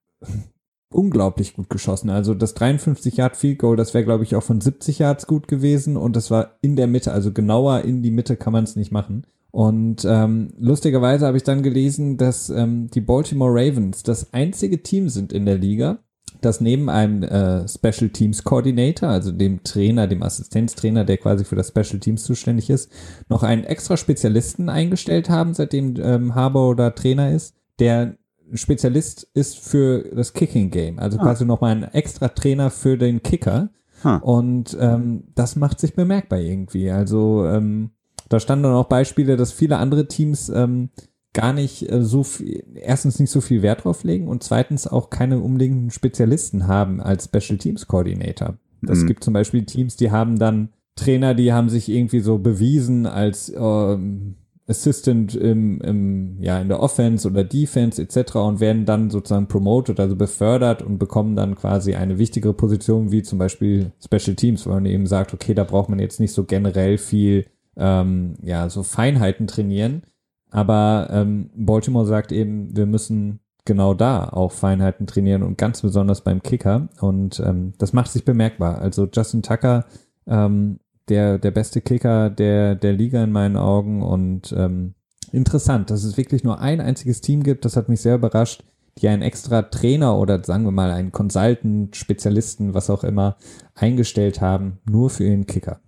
[0.95, 2.11] unglaublich gut geschossen.
[2.11, 5.49] Also das 53 Yard Field Goal, das wäre glaube ich auch von 70 Yards gut
[5.49, 8.77] gewesen und das war in der Mitte, also genauer in die Mitte kann man es
[8.77, 9.27] nicht machen.
[9.51, 15.09] Und ähm, lustigerweise habe ich dann gelesen, dass ähm, die Baltimore Ravens das einzige Team
[15.09, 15.99] sind in der Liga,
[16.41, 21.55] das neben einem äh, Special Teams Coordinator, also dem Trainer, dem Assistenztrainer, der quasi für
[21.55, 22.91] das Special Teams zuständig ist,
[23.29, 28.17] noch einen extra Spezialisten eingestellt haben, seitdem ähm, Harbour da Trainer ist, der
[28.53, 31.23] Spezialist ist für das Kicking Game, also ah.
[31.23, 33.71] quasi nochmal ein extra Trainer für den Kicker.
[34.03, 34.19] Huh.
[34.21, 36.91] Und ähm, das macht sich bemerkbar irgendwie.
[36.91, 37.91] Also ähm,
[38.29, 40.91] da standen dann auch Beispiele, dass viele andere Teams ähm,
[41.33, 45.11] gar nicht äh, so viel, erstens nicht so viel Wert drauf legen und zweitens auch
[45.11, 48.59] keine umliegenden Spezialisten haben als Special Teams Coordinator.
[48.83, 49.07] Das mhm.
[49.07, 53.53] gibt zum Beispiel Teams, die haben dann Trainer, die haben sich irgendwie so bewiesen als
[53.57, 54.37] ähm,
[54.67, 58.37] Assistant im, im, ja, in der Offense oder Defense etc.
[58.37, 63.23] und werden dann sozusagen promoted, also befördert und bekommen dann quasi eine wichtigere Position wie
[63.23, 66.45] zum Beispiel Special Teams, weil man eben sagt, okay, da braucht man jetzt nicht so
[66.45, 67.47] generell viel,
[67.77, 70.03] ähm, ja, so Feinheiten trainieren,
[70.51, 76.21] aber ähm, Baltimore sagt eben, wir müssen genau da auch Feinheiten trainieren und ganz besonders
[76.21, 76.89] beim Kicker.
[77.01, 78.79] Und ähm, das macht sich bemerkbar.
[78.79, 79.87] Also Justin Tucker,
[80.27, 80.79] ähm,
[81.09, 84.03] der, der beste Kicker der, der Liga in meinen Augen.
[84.03, 84.95] Und ähm,
[85.33, 88.65] interessant, dass es wirklich nur ein einziges Team gibt, das hat mich sehr überrascht,
[88.99, 93.37] die einen extra Trainer oder sagen wir mal einen Consultant, Spezialisten, was auch immer,
[93.75, 95.81] eingestellt haben, nur für ihren Kicker.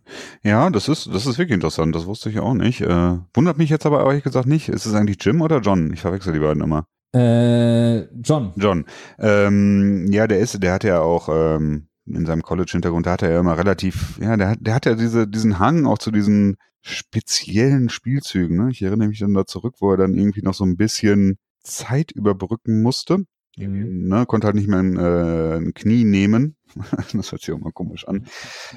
[0.42, 1.94] Ja, das ist, das ist wirklich interessant.
[1.94, 2.80] Das wusste ich auch nicht.
[2.80, 4.68] Äh, wundert mich jetzt aber ehrlich gesagt nicht.
[4.68, 5.92] Ist es eigentlich Jim oder John?
[5.92, 6.84] Ich verwechsel die beiden immer.
[7.14, 8.52] Äh, John.
[8.56, 8.84] John.
[9.18, 13.32] Ähm, ja, der ist, der hat ja auch ähm, in seinem College-Hintergrund, da hat er
[13.32, 17.88] ja immer relativ, ja, der, der hat ja diese, diesen Hang auch zu diesen speziellen
[17.88, 18.56] Spielzügen.
[18.56, 18.70] Ne?
[18.70, 22.12] Ich erinnere mich dann da zurück, wo er dann irgendwie noch so ein bisschen Zeit
[22.12, 23.24] überbrücken musste.
[23.58, 24.08] Mhm.
[24.08, 26.56] Ne, konnte halt nicht mehr ein, äh, ein Knie nehmen.
[27.14, 28.26] das hört sich auch mal komisch an.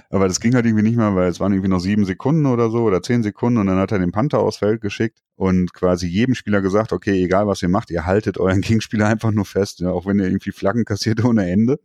[0.10, 2.70] Aber das ging halt irgendwie nicht mehr, weil es waren irgendwie noch sieben Sekunden oder
[2.70, 6.08] so oder zehn Sekunden und dann hat er den Panther aufs Feld geschickt und quasi
[6.08, 9.82] jedem Spieler gesagt, okay, egal was ihr macht, ihr haltet euren Gegenspieler einfach nur fest,
[9.82, 11.80] ja, auch wenn ihr irgendwie Flaggen kassiert ohne Ende.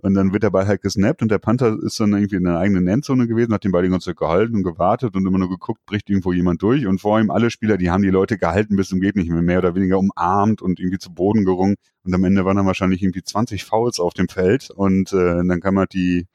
[0.00, 2.58] Und dann wird der Ball halt gesnappt und der Panther ist dann irgendwie in der
[2.58, 5.48] eigenen Endzone gewesen, hat den Ball die ganze Zeit gehalten und gewartet und immer nur
[5.48, 6.86] geguckt, bricht irgendwo jemand durch.
[6.86, 9.42] Und vor ihm alle Spieler, die haben die Leute gehalten bis zum geht nicht mehr,
[9.42, 11.74] mehr oder weniger umarmt und irgendwie zu Boden gerungen.
[12.04, 15.60] Und am Ende waren dann wahrscheinlich irgendwie 20 Fouls auf dem Feld und äh, dann
[15.60, 16.28] kam halt die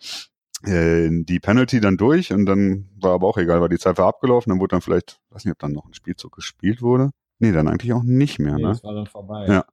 [0.63, 4.07] äh, die Penalty dann durch und dann war aber auch egal, war die Zeit war
[4.07, 7.11] abgelaufen, dann wurde dann vielleicht, weiß nicht, ob dann noch ein Spielzug gespielt wurde.
[7.39, 8.55] Nee, dann eigentlich auch nicht mehr.
[8.55, 8.67] Nee, ne?
[8.69, 9.45] das war dann vorbei.
[9.47, 9.65] Ja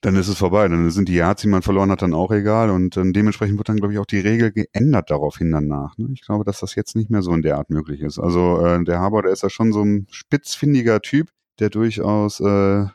[0.00, 0.66] dann ist es vorbei.
[0.68, 2.70] Dann sind die Yards, die man verloren hat, dann auch egal.
[2.70, 5.96] Und äh, dementsprechend wird dann, glaube ich, auch die Regel geändert daraufhin danach.
[5.98, 6.08] Ne?
[6.12, 8.18] Ich glaube, dass das jetzt nicht mehr so in der Art möglich ist.
[8.18, 11.28] Also äh, der Haber, der ist ja schon so ein spitzfindiger Typ,
[11.58, 12.86] der durchaus äh,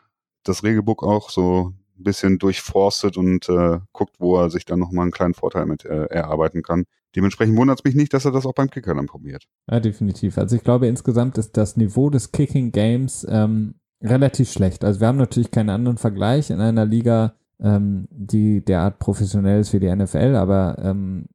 [0.42, 5.04] das Regelbuch auch so ein bisschen durchforstet und äh, guckt, wo er sich dann nochmal
[5.04, 6.84] einen kleinen Vorteil mit äh, erarbeiten kann.
[7.14, 9.44] Dementsprechend wundert es mich nicht, dass er das auch beim Kicker dann probiert.
[9.70, 10.36] Ja, definitiv.
[10.36, 14.84] Also ich glaube insgesamt ist das Niveau des Kicking Games ähm, relativ schlecht.
[14.84, 19.72] Also wir haben natürlich keinen anderen Vergleich in einer Liga, ähm, die derart professionell ist
[19.72, 21.26] wie die NFL, aber ähm,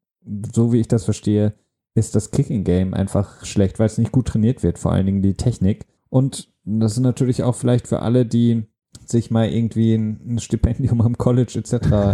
[0.54, 1.54] so wie ich das verstehe,
[1.96, 5.22] ist das Kicking Game einfach schlecht, weil es nicht gut trainiert wird, vor allen Dingen
[5.22, 5.86] die Technik.
[6.10, 8.64] Und das ist natürlich auch vielleicht für alle, die
[9.06, 11.74] sich mal irgendwie ein, Stipendium am College etc.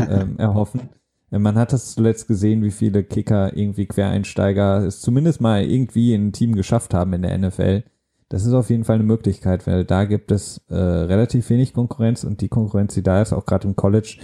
[0.10, 0.90] ähm, erhoffen.
[1.32, 6.14] Äh, man hat das zuletzt gesehen, wie viele Kicker irgendwie Quereinsteiger es zumindest mal irgendwie
[6.14, 7.84] in ein Team geschafft haben in der NFL.
[8.30, 12.24] Das ist auf jeden Fall eine Möglichkeit, weil da gibt es äh, relativ wenig Konkurrenz
[12.24, 14.18] und die Konkurrenz, die da ist, auch gerade im College,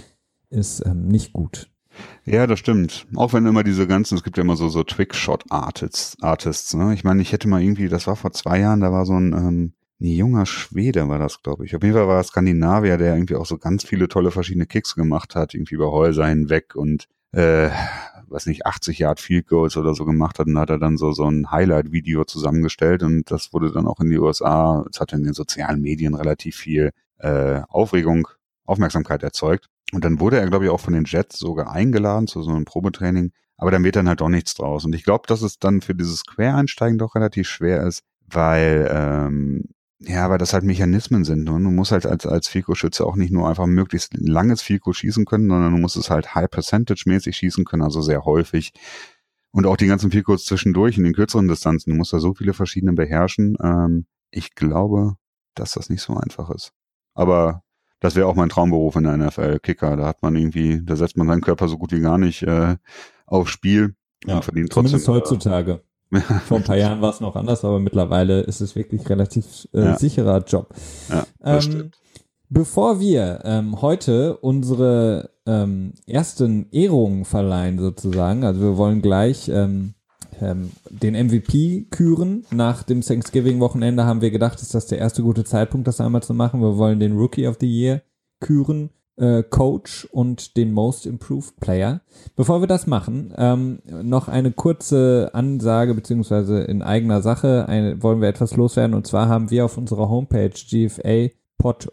[0.50, 1.70] ist ähm, nicht gut.
[2.24, 3.06] Ja, das stimmt.
[3.14, 6.92] Auch wenn immer diese ganzen, es gibt ja immer so, so Trickshot-Artists, Artists, ne?
[6.92, 9.32] Ich meine, ich hätte mal irgendwie, das war vor zwei Jahren, da war so ein,
[9.32, 11.76] ähm, ein junger Schwede war das, glaube ich.
[11.76, 14.94] Auf jeden Fall war es Skandinavier, der irgendwie auch so ganz viele tolle verschiedene Kicks
[14.96, 17.70] gemacht hat, irgendwie über Häuser hinweg und äh,
[18.28, 21.12] was nicht, 80 Yard Field Goals oder so gemacht hat und hat er dann so,
[21.12, 25.22] so ein Highlight-Video zusammengestellt und das wurde dann auch in die USA, es hat in
[25.22, 28.28] den sozialen Medien relativ viel äh, Aufregung,
[28.64, 29.68] Aufmerksamkeit erzeugt.
[29.92, 32.64] Und dann wurde er, glaube ich, auch von den Jets sogar eingeladen zu so einem
[32.64, 33.32] Probetraining.
[33.56, 34.84] Aber dann wird dann halt doch nichts draus.
[34.84, 39.64] Und ich glaube, dass es dann für dieses Quereinsteigen doch relativ schwer ist, weil ähm,
[40.06, 41.48] ja, weil das halt Mechanismen sind.
[41.48, 41.68] Und ne?
[41.68, 45.48] du musst halt als, als Fico-Schütze auch nicht nur einfach möglichst langes Fico schießen können,
[45.48, 48.72] sondern du musst es halt high-percentage-mäßig schießen können, also sehr häufig.
[49.52, 51.90] Und auch die ganzen Ficos zwischendurch in den kürzeren Distanzen.
[51.90, 53.56] Du musst da so viele verschiedene beherrschen.
[53.62, 55.14] Ähm, ich glaube,
[55.54, 56.72] dass das nicht so einfach ist.
[57.14, 57.62] Aber
[58.00, 59.96] das wäre auch mein Traumberuf in der NFL, Kicker.
[59.96, 62.76] Da hat man irgendwie, da setzt man seinen Körper so gut wie gar nicht äh,
[63.26, 63.94] aufs Spiel
[64.24, 64.98] ja, und verdient trotzdem.
[65.00, 65.84] Zumindest heutzutage.
[66.46, 69.80] Vor ein paar Jahren war es noch anders, aber mittlerweile ist es wirklich relativ äh,
[69.80, 69.98] ja.
[69.98, 70.74] sicherer Job.
[71.08, 71.98] Ja, das ähm, stimmt.
[72.50, 79.94] Bevor wir ähm, heute unsere ähm, ersten Ehrungen verleihen sozusagen, also wir wollen gleich ähm,
[80.40, 82.44] ähm, den MVP küren.
[82.50, 86.34] Nach dem Thanksgiving-Wochenende haben wir gedacht, ist das der erste gute Zeitpunkt, das einmal zu
[86.34, 86.60] machen.
[86.60, 88.02] Wir wollen den Rookie of the Year
[88.40, 92.00] küren äh, Coach und den Most Improved Player.
[92.36, 98.20] Bevor wir das machen, ähm, noch eine kurze Ansage beziehungsweise in eigener Sache eine, wollen
[98.20, 101.88] wir etwas loswerden und zwar haben wir auf unserer Homepage gfapod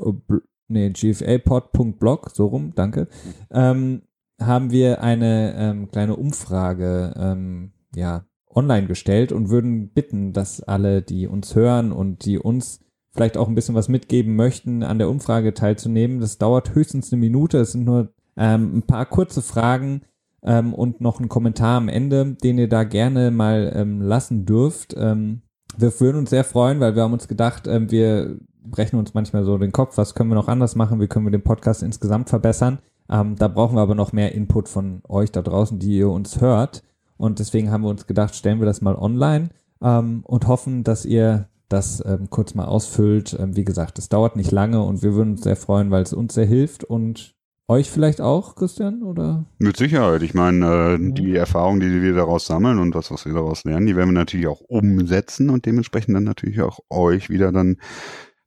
[0.67, 3.07] nee, gfapod.blog, so rum, danke,
[3.51, 4.03] ähm,
[4.39, 11.01] haben wir eine ähm, kleine Umfrage ähm, ja, online gestellt und würden bitten, dass alle,
[11.01, 12.79] die uns hören und die uns
[13.13, 16.19] vielleicht auch ein bisschen was mitgeben möchten, an der Umfrage teilzunehmen.
[16.19, 17.59] Das dauert höchstens eine Minute.
[17.59, 20.01] Es sind nur ähm, ein paar kurze Fragen
[20.43, 24.95] ähm, und noch ein Kommentar am Ende, den ihr da gerne mal ähm, lassen dürft.
[24.97, 25.41] Ähm,
[25.77, 29.43] wir würden uns sehr freuen, weil wir haben uns gedacht, ähm, wir brechen uns manchmal
[29.43, 32.29] so den Kopf, was können wir noch anders machen, wie können wir den Podcast insgesamt
[32.29, 32.79] verbessern.
[33.09, 36.39] Ähm, da brauchen wir aber noch mehr Input von euch da draußen, die ihr uns
[36.39, 36.83] hört.
[37.17, 39.49] Und deswegen haben wir uns gedacht, stellen wir das mal online
[39.79, 43.35] und hoffen, dass ihr das ähm, kurz mal ausfüllt.
[43.39, 46.13] Ähm, wie gesagt, es dauert nicht lange und wir würden uns sehr freuen, weil es
[46.13, 47.35] uns sehr hilft und
[47.67, 49.45] euch vielleicht auch, Christian, oder?
[49.57, 50.23] Mit Sicherheit.
[50.23, 50.97] Ich meine, äh, ja.
[50.97, 54.19] die Erfahrungen, die wir daraus sammeln und das, was wir daraus lernen, die werden wir
[54.19, 57.77] natürlich auch umsetzen und dementsprechend dann natürlich auch euch wieder dann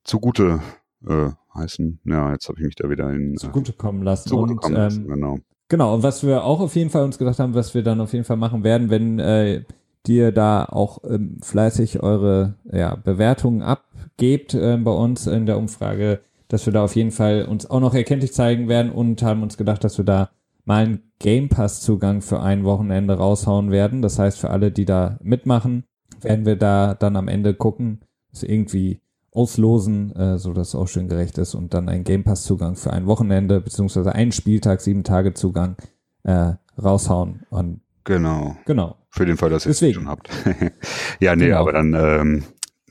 [0.04, 0.60] zugute
[1.08, 2.00] äh, heißen.
[2.04, 4.28] Ja, jetzt habe ich mich da wieder in äh, zugutekommen lassen.
[4.28, 5.38] Zugutekommen und, lassen, ähm, genau.
[5.68, 8.12] Genau, und was wir auch auf jeden Fall uns gedacht haben, was wir dann auf
[8.12, 9.64] jeden Fall machen werden, wenn äh,
[10.06, 16.20] dir da auch ähm, fleißig eure ja, Bewertungen abgebt äh, bei uns in der Umfrage,
[16.48, 19.56] dass wir da auf jeden Fall uns auch noch erkenntlich zeigen werden und haben uns
[19.56, 20.30] gedacht, dass wir da
[20.64, 24.02] mal einen Game Pass Zugang für ein Wochenende raushauen werden.
[24.02, 25.84] Das heißt, für alle, die da mitmachen,
[26.20, 28.00] werden wir da dann am Ende gucken,
[28.30, 29.00] dass irgendwie
[29.32, 32.76] auslosen, äh, so dass es auch schön gerecht ist und dann ein Game Pass Zugang
[32.76, 35.76] für ein Wochenende beziehungsweise einen Spieltag, sieben Tage Zugang
[36.22, 37.40] äh, raushauen.
[37.50, 38.56] Und genau.
[38.64, 38.96] Genau.
[39.14, 40.28] Für den Fall, dass ihr es schon habt.
[41.20, 41.60] ja, nee, genau.
[41.60, 42.44] aber dann ähm,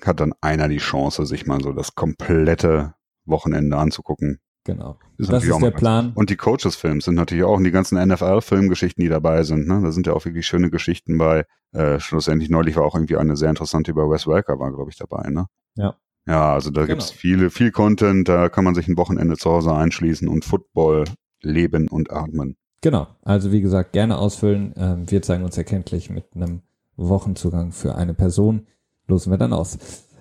[0.05, 2.93] hat dann einer die Chance, sich mal so das komplette
[3.25, 4.39] Wochenende anzugucken.
[4.63, 4.97] Genau.
[5.17, 6.13] Ist das ist der Plan.
[6.15, 9.67] Und die Coaches-Films sind natürlich auch in die ganzen NFL-Filmgeschichten, die dabei sind.
[9.67, 9.81] Ne?
[9.83, 11.45] Da sind ja auch wirklich schöne Geschichten bei.
[11.73, 14.97] Äh, schlussendlich neulich war auch irgendwie eine sehr interessante über Wes Welker, war, glaube ich,
[14.97, 15.29] dabei.
[15.29, 15.47] Ne?
[15.75, 15.97] Ja.
[16.25, 16.93] Ja, also da genau.
[16.93, 21.03] gibt's viele, viel Content, da kann man sich ein Wochenende zu Hause einschließen und Football
[21.41, 22.55] leben und atmen.
[22.83, 24.73] Genau, also wie gesagt, gerne ausfüllen.
[24.75, 26.63] Ähm, wir zeigen uns erkenntlich mit einem
[26.97, 28.67] Wochenzugang für eine Person.
[29.07, 29.77] Losen wir dann aus.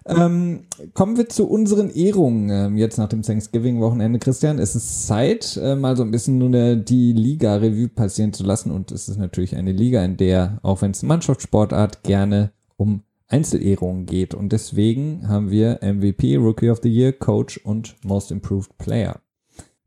[0.07, 4.61] Ähm, kommen wir zu unseren Ehrungen ähm, jetzt nach dem Thanksgiving-Wochenende, Christian.
[4.61, 8.71] Es ist Zeit, äh, mal so ein bisschen nur eine, die Liga-Revue passieren zu lassen.
[8.71, 14.07] Und es ist natürlich eine Liga, in der, auch wenn es Mannschaftssportart, gerne um Einzelehrungen
[14.07, 14.35] geht.
[14.35, 19.21] Und deswegen haben wir MVP, Rookie of the Year, Coach und Most Improved Player.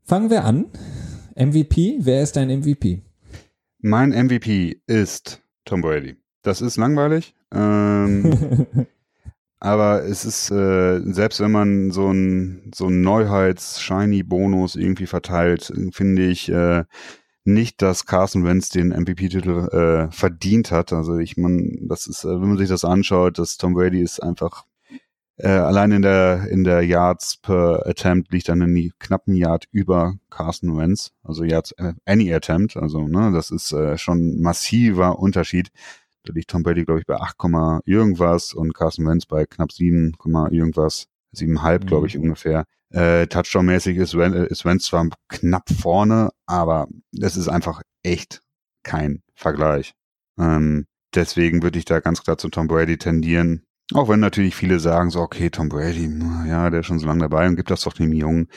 [0.04, 0.66] Fangen wir an.
[1.36, 3.02] MVP, wer ist dein MVP?
[3.78, 6.16] Mein MVP ist Tom Brady.
[6.42, 7.34] Das ist langweilig.
[7.52, 8.66] Ähm,
[9.60, 16.26] aber es ist, äh, selbst wenn man so ein so ein Neuheits-Shiny-Bonus irgendwie verteilt, finde
[16.26, 16.84] ich, äh,
[17.44, 20.92] nicht, dass Carson Wentz den MVP-Titel äh, verdient hat.
[20.92, 24.20] Also ich meine, das ist, äh, wenn man sich das anschaut, dass Tom Brady ist
[24.20, 24.64] einfach
[25.38, 30.14] äh, allein in der in der Yards per Attempt liegt dann einen knappen Yard über
[30.30, 35.68] Carson Wentz, also Yards äh, any Attempt, also ne, das ist äh, schon massiver Unterschied.
[36.24, 37.36] Da liegt Tom Brady glaube ich bei 8,
[37.84, 40.14] irgendwas und Carson Wentz bei knapp 7,
[40.50, 41.86] irgendwas, 7,5 mhm.
[41.86, 42.64] glaube ich ungefähr.
[42.90, 46.88] Äh, Touchdown-mäßig ist, ist Wentz zwar knapp vorne, aber
[47.20, 48.40] es ist einfach echt
[48.84, 49.92] kein Vergleich.
[50.38, 53.65] Ähm, deswegen würde ich da ganz klar zu Tom Brady tendieren.
[53.94, 56.10] Auch wenn natürlich viele sagen so, okay, Tom Brady,
[56.46, 58.48] ja, der ist schon so lange dabei und gibt das doch dem Jungen.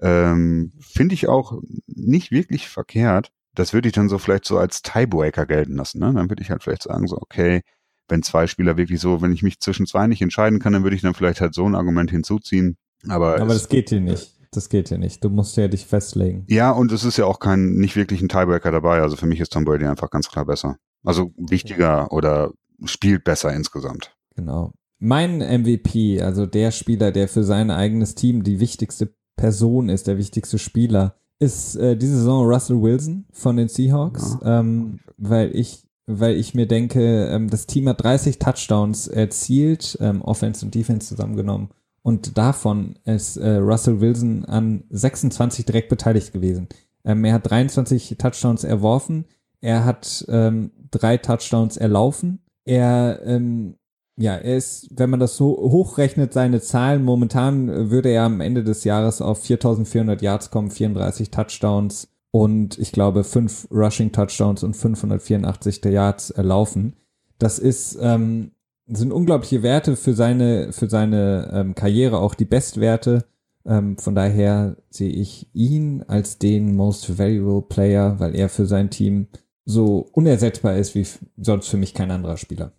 [0.00, 3.32] Ähm, Finde ich auch nicht wirklich verkehrt.
[3.54, 6.00] Das würde ich dann so vielleicht so als Tiebreaker gelten lassen.
[6.00, 6.12] Ne?
[6.12, 7.62] Dann würde ich halt vielleicht sagen so, okay,
[8.08, 10.94] wenn zwei Spieler wirklich so, wenn ich mich zwischen zwei nicht entscheiden kann, dann würde
[10.94, 12.76] ich dann vielleicht halt so ein Argument hinzuziehen.
[13.08, 14.34] Aber, aber das geht hier nicht.
[14.52, 15.24] Das geht hier nicht.
[15.24, 16.44] Du musst ja dich festlegen.
[16.48, 19.00] Ja, und es ist ja auch kein, nicht wirklich ein Tiebreaker dabei.
[19.00, 20.76] Also für mich ist Tom Brady einfach ganz klar besser.
[21.04, 22.52] Also wichtiger oder
[22.84, 24.15] spielt besser insgesamt.
[24.36, 24.72] Genau.
[24.98, 30.16] Mein MVP, also der Spieler, der für sein eigenes Team die wichtigste Person ist, der
[30.16, 34.60] wichtigste Spieler, ist äh, diese Saison Russell Wilson von den Seahawks, ja.
[34.60, 40.22] ähm, weil ich weil ich mir denke, ähm, das Team hat 30 Touchdowns erzielt, ähm,
[40.22, 41.70] Offense und Defense zusammengenommen
[42.02, 46.68] und davon ist äh, Russell Wilson an 26 direkt beteiligt gewesen.
[47.04, 49.26] Ähm, er hat 23 Touchdowns erworfen,
[49.60, 52.40] er hat ähm, drei Touchdowns erlaufen.
[52.64, 53.76] Er, ähm,
[54.16, 58.64] ja, er ist, wenn man das so hochrechnet, seine Zahlen, momentan würde er am Ende
[58.64, 64.74] des Jahres auf 4400 Yards kommen, 34 Touchdowns und ich glaube fünf Rushing Touchdowns und
[64.74, 66.94] 584 Yards erlaufen.
[67.38, 68.52] Das ist ähm,
[68.86, 73.24] sind unglaubliche Werte für seine, für seine ähm, Karriere, auch die Bestwerte.
[73.64, 78.90] Ähm, von daher sehe ich ihn als den Most Valuable Player, weil er für sein
[78.90, 79.26] Team
[79.64, 81.06] so unersetzbar ist wie
[81.36, 82.72] sonst für mich kein anderer Spieler.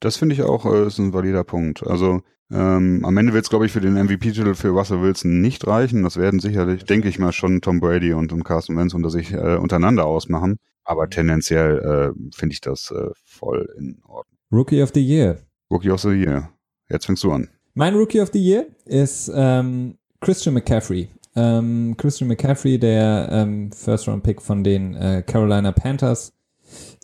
[0.00, 1.86] Das finde ich auch äh, ist ein valider Punkt.
[1.86, 5.66] Also ähm, am Ende wird es, glaube ich, für den MVP-Titel für Russell Wilson nicht
[5.66, 6.02] reichen.
[6.02, 9.32] Das werden sicherlich, denke ich mal, schon Tom Brady und, und Carson Wentz unter sich
[9.32, 10.58] äh, untereinander ausmachen.
[10.84, 14.38] Aber tendenziell äh, finde ich das äh, voll in Ordnung.
[14.50, 15.38] Rookie of the Year.
[15.70, 16.48] Rookie of the Year.
[16.88, 17.48] Jetzt fängst du an.
[17.74, 21.08] Mein Rookie of the Year ist ähm, Christian McCaffrey.
[21.36, 26.32] Ähm, Christian McCaffrey, der ähm, First-Round-Pick von den äh, Carolina Panthers,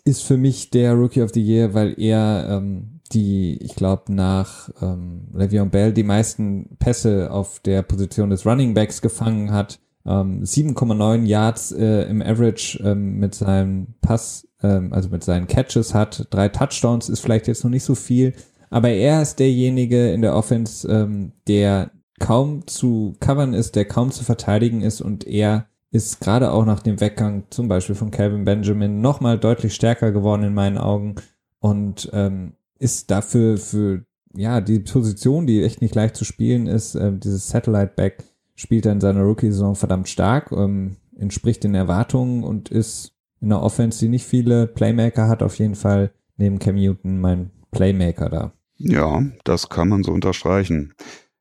[0.05, 4.69] ist für mich der Rookie of the Year, weil er ähm, die, ich glaube, nach
[4.81, 9.79] ähm, Le'Veon Bell die meisten Pässe auf der Position des Running Backs gefangen hat.
[10.05, 15.93] Ähm, 7,9 Yards äh, im Average ähm, mit seinem Pass ähm, also mit seinen Catches
[15.93, 16.27] hat.
[16.29, 18.33] Drei Touchdowns ist vielleicht jetzt noch nicht so viel,
[18.69, 24.11] Aber er ist derjenige in der Offense, ähm, der kaum zu covern ist, der kaum
[24.11, 28.43] zu verteidigen ist und er ist gerade auch nach dem Weggang zum Beispiel von Calvin
[28.43, 31.15] Benjamin nochmal deutlich stärker geworden in meinen Augen
[31.59, 34.03] und ähm, ist dafür für
[34.35, 38.25] ja die Position, die echt nicht leicht zu spielen ist, äh, dieses Satellite Back
[38.55, 43.61] spielt er in seiner Rookie-Saison verdammt stark, ähm, entspricht den Erwartungen und ist in der
[43.61, 48.51] Offense, die nicht viele Playmaker hat, auf jeden Fall neben Cam Newton mein Playmaker da.
[48.75, 50.93] Ja, das kann man so unterstreichen.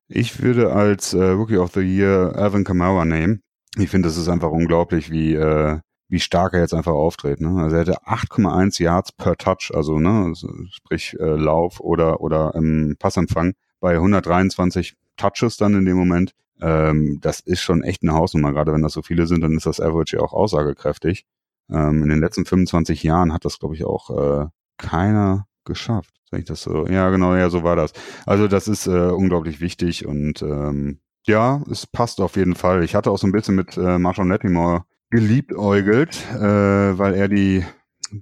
[0.06, 3.40] Ich würde als äh, Rookie of the Year Alvin Kamara nehmen.
[3.76, 7.40] Ich finde, es ist einfach unglaublich, wie, äh, wie stark er jetzt einfach auftritt.
[7.40, 7.62] Ne?
[7.62, 10.32] Also er hatte 8,1 Yards per Touch, also ne,
[10.70, 16.32] sprich äh, Lauf oder, oder ähm, Passempfang bei 123 Touches dann in dem Moment.
[16.60, 18.52] Ähm, das ist schon echt eine Hausnummer.
[18.52, 21.24] Gerade wenn das so viele sind, dann ist das Average ja auch aussagekräftig.
[21.70, 24.46] Ähm, in den letzten 25 Jahren hat das, glaube ich, auch äh,
[24.76, 26.14] keiner geschafft.
[26.30, 26.86] Sag ich das so?
[26.86, 27.92] Ja, genau, ja, so war das.
[28.26, 32.84] Also das ist äh, unglaublich wichtig und ähm, ja, es passt auf jeden Fall.
[32.84, 37.64] Ich hatte auch so ein bisschen mit äh, Marshall Nettimore geliebäugelt, äh, weil er die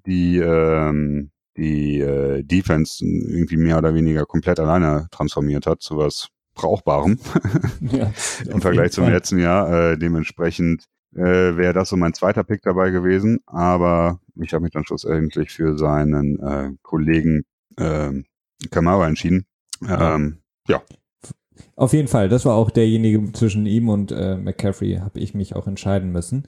[0.07, 6.29] die ähm, die äh, Defense irgendwie mehr oder weniger komplett alleine transformiert hat zu was
[6.55, 7.19] Brauchbarem
[7.81, 8.13] ja,
[8.51, 9.13] im Vergleich zum Fall.
[9.13, 9.93] letzten Jahr.
[9.93, 10.85] Äh, dementsprechend
[11.15, 15.51] äh, wäre das so mein zweiter Pick dabei gewesen, aber ich habe mich dann schlussendlich
[15.51, 17.45] für seinen äh, Kollegen
[17.77, 18.13] äh,
[18.71, 19.47] Kamara entschieden.
[19.87, 20.39] Ähm,
[20.69, 20.83] ja.
[21.77, 25.57] Auf jeden Fall, das war auch derjenige zwischen ihm und äh, McCaffrey, habe ich mich
[25.57, 26.45] auch entscheiden müssen.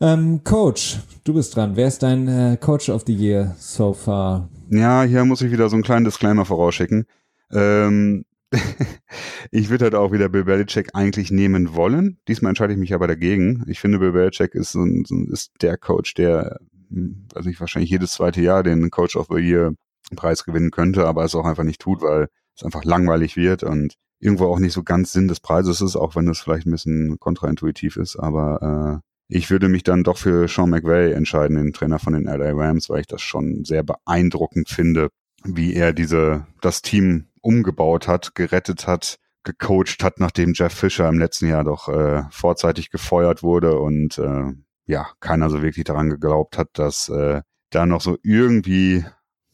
[0.00, 1.76] Ähm, Coach, du bist dran.
[1.76, 4.48] Wer ist dein äh, Coach of the Year so far?
[4.68, 7.06] Ja, hier muss ich wieder so einen kleinen Disclaimer vorausschicken.
[7.52, 8.24] Ähm,
[9.50, 12.18] ich würde halt auch wieder Bill Belichick eigentlich nehmen wollen.
[12.26, 13.64] Diesmal entscheide ich mich aber dagegen.
[13.68, 16.58] Ich finde, Bill Belichick ist, ein, ist der Coach, der,
[16.90, 19.72] hm, also ich wahrscheinlich jedes zweite Jahr den Coach of the Year
[20.16, 22.28] Preis gewinnen könnte, aber es auch einfach nicht tut, weil
[22.62, 26.14] es einfach langweilig wird und irgendwo auch nicht so ganz Sinn des Preises ist, auch
[26.14, 28.16] wenn das vielleicht ein bisschen kontraintuitiv ist.
[28.16, 32.24] Aber äh, ich würde mich dann doch für Sean McVay entscheiden, den Trainer von den
[32.24, 35.08] LA Rams, weil ich das schon sehr beeindruckend finde,
[35.44, 41.18] wie er diese das Team umgebaut hat, gerettet hat, gecoacht hat, nachdem Jeff Fisher im
[41.18, 44.52] letzten Jahr doch äh, vorzeitig gefeuert wurde und äh,
[44.86, 49.04] ja, keiner so wirklich daran geglaubt hat, dass äh, da noch so irgendwie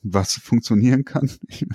[0.02, 1.30] was funktionieren kann.
[1.48, 1.66] ich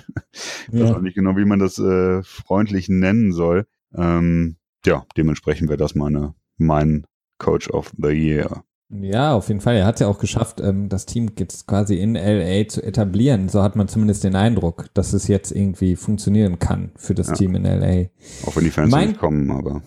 [0.72, 0.84] ja.
[0.84, 3.66] weiß auch nicht genau, wie man das äh, freundlich nennen soll.
[3.94, 7.06] Ähm, ja, dementsprechend wäre das meine, mein
[7.38, 8.64] Coach of the Year.
[8.90, 9.76] Ja, auf jeden Fall.
[9.76, 13.48] Er hat es ja auch geschafft, ähm, das Team jetzt quasi in LA zu etablieren.
[13.48, 17.34] So hat man zumindest den Eindruck, dass es jetzt irgendwie funktionieren kann für das ja.
[17.34, 18.10] Team in LA.
[18.46, 19.82] Auch wenn die Fans mein nicht kommen, aber.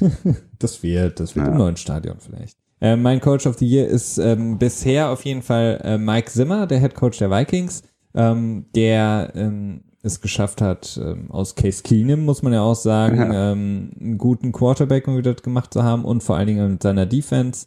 [0.58, 1.52] das wird, das wird ja.
[1.52, 2.58] im neuen Stadion vielleicht.
[2.84, 6.66] Äh, mein Coach of the Year ist ähm, bisher auf jeden Fall äh, Mike Zimmer,
[6.66, 7.82] der Head Coach der Vikings,
[8.14, 13.16] ähm, der ähm, es geschafft hat, ähm, aus Case Keenum, muss man ja auch sagen,
[13.16, 13.52] ja.
[13.52, 17.66] Ähm, einen guten Quarterback wieder gemacht zu haben und vor allen Dingen mit seiner Defense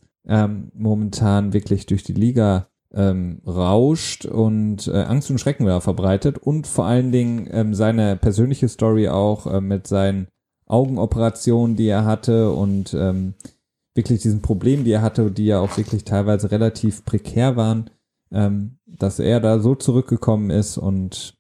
[0.74, 6.68] momentan wirklich durch die Liga ähm, rauscht und äh, Angst und Schrecken wieder verbreitet und
[6.68, 10.28] vor allen Dingen ähm, seine persönliche Story auch äh, mit seinen
[10.66, 13.36] Augenoperationen, die er hatte und ähm,
[13.98, 17.90] wirklich diesen Problemen, die er hatte, die ja auch wirklich teilweise relativ prekär waren,
[18.32, 21.36] ähm, dass er da so zurückgekommen ist und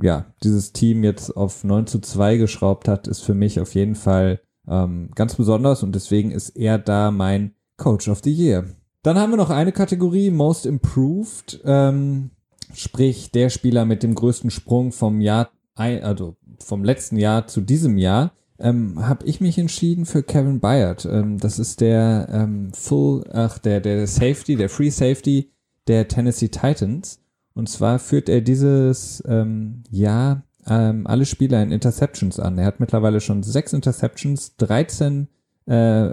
[0.00, 3.94] ja, dieses Team jetzt auf 9 zu 2 geschraubt hat, ist für mich auf jeden
[3.94, 8.64] Fall ähm, ganz besonders und deswegen ist er da mein Coach of the Year.
[9.02, 12.30] Dann haben wir noch eine Kategorie, Most Improved, ähm,
[12.74, 17.98] sprich der Spieler mit dem größten Sprung vom Jahr, also vom letzten Jahr zu diesem
[17.98, 18.32] Jahr.
[18.58, 21.04] Ähm, habe ich mich entschieden für Kevin Byard.
[21.04, 25.52] Ähm, das ist der ähm, Full, ach, der, der Safety, der Free Safety
[25.86, 27.20] der Tennessee Titans.
[27.54, 32.58] Und zwar führt er dieses ähm, Jahr ähm, alle Spieler in Interceptions an.
[32.58, 35.28] Er hat mittlerweile schon sechs Interceptions, 13
[35.66, 36.10] äh,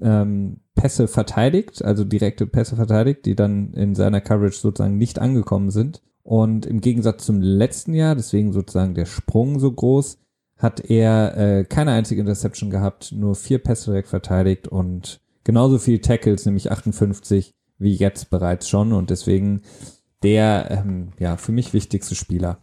[0.00, 5.70] ähm, Pässe verteidigt, also direkte Pässe verteidigt, die dann in seiner Coverage sozusagen nicht angekommen
[5.70, 6.02] sind.
[6.22, 10.18] Und im Gegensatz zum letzten Jahr, deswegen sozusagen der Sprung so groß,
[10.56, 16.00] hat er äh, keine einzige Interception gehabt, nur vier Pässe direkt verteidigt und genauso viel
[16.00, 18.92] Tackles, nämlich 58, wie jetzt bereits schon.
[18.92, 19.62] Und deswegen
[20.22, 22.58] der ähm, ja für mich wichtigste Spieler.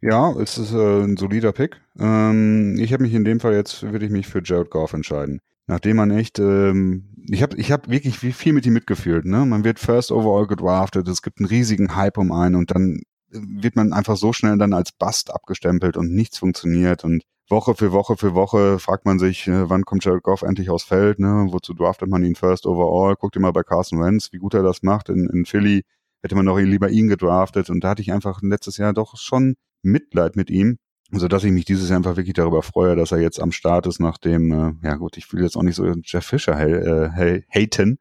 [0.00, 1.80] Ja, es ist äh, ein solider Pick.
[1.98, 5.40] Ähm, ich habe mich in dem Fall jetzt, würde ich mich für Jared Goff entscheiden
[5.68, 9.24] nachdem man echt, ähm, ich habe ich hab wirklich viel mit ihm mitgefühlt.
[9.26, 9.44] Ne?
[9.44, 13.76] Man wird first overall gedraftet, es gibt einen riesigen Hype um einen und dann wird
[13.76, 18.16] man einfach so schnell dann als Bust abgestempelt und nichts funktioniert und Woche für Woche
[18.16, 21.46] für Woche fragt man sich, äh, wann kommt Jared Goff endlich aufs Feld, ne?
[21.48, 23.16] Wozu draftet man ihn first overall?
[23.16, 25.08] Guckt ihr mal bei Carson Wentz, wie gut er das macht.
[25.08, 25.84] In, in Philly
[26.22, 29.54] hätte man doch lieber ihn gedraftet und da hatte ich einfach letztes Jahr doch schon
[29.82, 30.78] Mitleid mit ihm,
[31.10, 33.86] so dass ich mich dieses Jahr einfach wirklich darüber freue, dass er jetzt am Start
[33.86, 37.98] ist, nachdem, äh, ja gut, ich will jetzt auch nicht so Jeff Fischer äh, haten,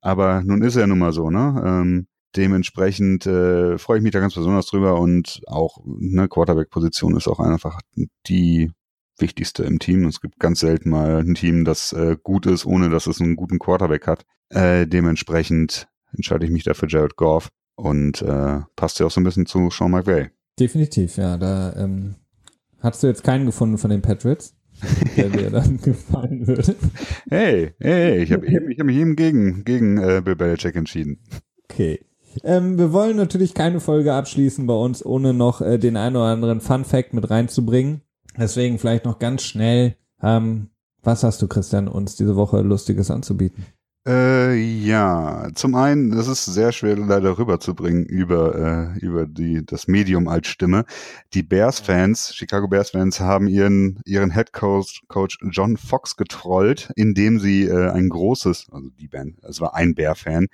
[0.00, 1.62] aber nun ist er nun mal so, ne?
[1.64, 7.28] Ähm, dementsprechend äh, freue ich mich da ganz besonders drüber und auch eine Quarterback-Position ist
[7.28, 7.80] auch einfach
[8.26, 8.70] die
[9.18, 10.06] wichtigste im Team.
[10.06, 13.36] Es gibt ganz selten mal ein Team, das äh, gut ist, ohne dass es einen
[13.36, 14.24] guten Quarterback hat.
[14.50, 19.20] Äh, dementsprechend entscheide ich mich da für Jared Goff und äh, passt ja auch so
[19.20, 20.30] ein bisschen zu Sean McVay.
[20.58, 21.36] Definitiv, ja.
[21.36, 22.16] Da ähm,
[22.80, 24.54] hast du jetzt keinen gefunden von den Patriots,
[25.16, 26.74] der dir dann gefallen würde.
[27.28, 31.20] Hey, hey, ich habe hab mich eben gegen, gegen äh, Bill Belichick entschieden.
[31.64, 32.00] Okay.
[32.44, 36.26] Ähm, wir wollen natürlich keine Folge abschließen bei uns, ohne noch äh, den einen oder
[36.26, 38.02] anderen Fun Fact mit reinzubringen.
[38.38, 40.68] Deswegen vielleicht noch ganz schnell, ähm,
[41.02, 43.64] was hast du, Christian, uns diese Woche Lustiges anzubieten?
[44.08, 49.86] Äh, ja, zum einen, das ist sehr schwer leider rüberzubringen über, äh, über die, das
[49.86, 50.86] Medium als Stimme.
[51.34, 57.64] Die Bears-Fans, Chicago Bears-Fans haben ihren, ihren Head Coach, Coach John Fox getrollt, indem sie
[57.64, 60.46] äh, ein großes, also die Band, es war ein Bear-Fan,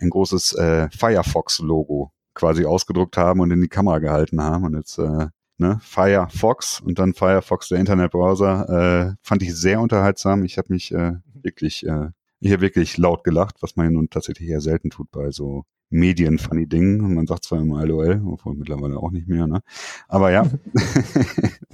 [0.00, 4.64] ein großes äh, Firefox-Logo quasi ausgedruckt haben und in die Kamera gehalten haben.
[4.64, 5.26] Und jetzt äh,
[5.58, 10.44] ne, Firefox und dann Firefox, der Internetbrowser, äh, fand ich sehr unterhaltsam.
[10.44, 14.10] Ich habe mich äh, wirklich, äh, ich habe wirklich laut gelacht, was man ja nun
[14.10, 17.14] tatsächlich eher selten tut bei so Medien-funny Dingen.
[17.14, 19.60] Man sagt zwar immer LOL, obwohl mittlerweile auch nicht mehr, ne?
[20.06, 20.44] Aber ja.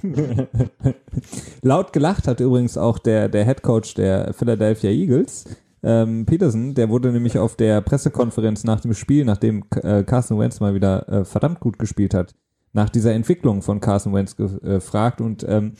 [1.61, 5.45] laut gelacht hat übrigens auch der, der Head Coach der Philadelphia Eagles
[5.85, 10.59] ähm, Peterson, der wurde nämlich auf der Pressekonferenz nach dem Spiel, nachdem äh, Carson Wentz
[10.59, 12.35] mal wieder äh, verdammt gut gespielt hat,
[12.73, 15.73] nach dieser Entwicklung von Carson Wentz gefragt und ähm,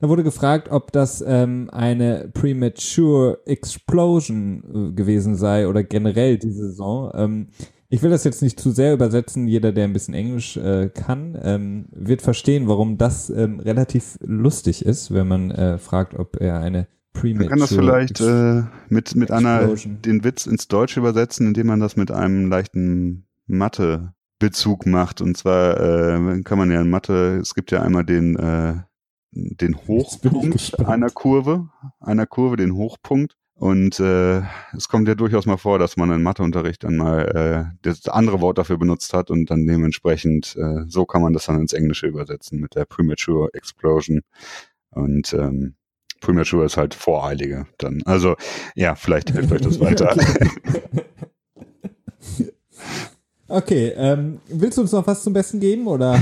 [0.00, 6.68] da wurde gefragt, ob das ähm, eine premature explosion äh, gewesen sei oder generell diese
[6.68, 7.10] Saison.
[7.14, 7.48] Ähm,
[7.90, 9.46] ich will das jetzt nicht zu sehr übersetzen.
[9.46, 14.86] Jeder, der ein bisschen Englisch äh, kann, ähm, wird verstehen, warum das ähm, relativ lustig
[14.86, 19.30] ist, wenn man äh, fragt, ob er eine man kann das vielleicht äh, mit, mit
[19.30, 25.20] einer, den Witz ins Deutsche übersetzen, indem man das mit einem leichten Mathe-Bezug macht.
[25.20, 28.74] Und zwar äh, kann man ja in Mathe, es gibt ja einmal den, äh,
[29.32, 31.68] den Hochpunkt einer Kurve,
[32.00, 33.36] einer Kurve, den Hochpunkt.
[33.54, 34.40] Und äh,
[34.74, 38.40] es kommt ja durchaus mal vor, dass man in Matheunterricht dann mal äh, das andere
[38.40, 42.06] Wort dafür benutzt hat und dann dementsprechend, äh, so kann man das dann ins Englische
[42.06, 44.22] übersetzen mit der Premature Explosion.
[44.92, 45.74] Und ähm,
[46.20, 48.02] Premature ist halt voreilige dann.
[48.04, 48.36] Also
[48.74, 50.14] ja, vielleicht hilft euch das weiter.
[53.48, 56.20] okay, ähm, willst du uns noch was zum Besten geben oder?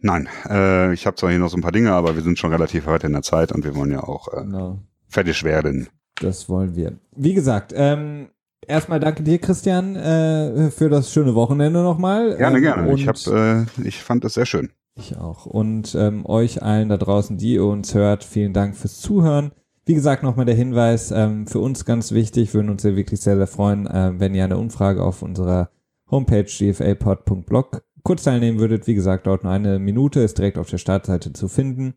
[0.00, 2.52] Nein, äh, ich habe zwar hier noch so ein paar Dinge, aber wir sind schon
[2.52, 4.78] relativ weit in der Zeit und wir wollen ja auch äh, genau.
[5.08, 5.88] fertig werden.
[6.20, 6.92] Das wollen wir.
[7.16, 8.28] Wie gesagt, ähm,
[8.66, 12.36] erstmal danke dir, Christian, äh, für das schöne Wochenende nochmal.
[12.36, 12.94] Gerne, ähm, gerne.
[12.94, 14.70] Ich, hab, äh, ich fand es sehr schön.
[14.96, 15.46] Ich auch.
[15.46, 19.52] Und ähm, euch allen da draußen, die ihr uns hört, vielen Dank fürs Zuhören.
[19.86, 23.36] Wie gesagt, nochmal der Hinweis, ähm, für uns ganz wichtig, würden uns ja wirklich sehr,
[23.36, 25.70] sehr freuen, äh, wenn ihr eine Umfrage auf unserer
[26.10, 28.86] Homepage gfapod.blog kurz teilnehmen würdet.
[28.86, 31.94] Wie gesagt, dauert nur eine Minute, ist direkt auf der Startseite zu finden.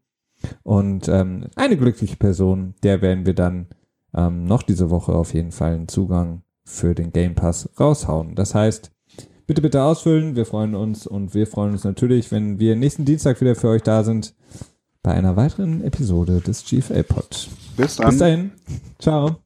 [0.63, 3.67] Und ähm, eine glückliche Person, der werden wir dann
[4.13, 8.35] ähm, noch diese Woche auf jeden Fall einen Zugang für den Game Pass raushauen.
[8.35, 8.91] Das heißt,
[9.47, 10.35] bitte, bitte ausfüllen.
[10.35, 13.81] Wir freuen uns und wir freuen uns natürlich, wenn wir nächsten Dienstag wieder für euch
[13.81, 14.35] da sind
[15.01, 17.49] bei einer weiteren Episode des GFA Pod.
[17.77, 18.09] Bis dann.
[18.09, 18.51] Bis dahin.
[18.99, 19.37] Ciao.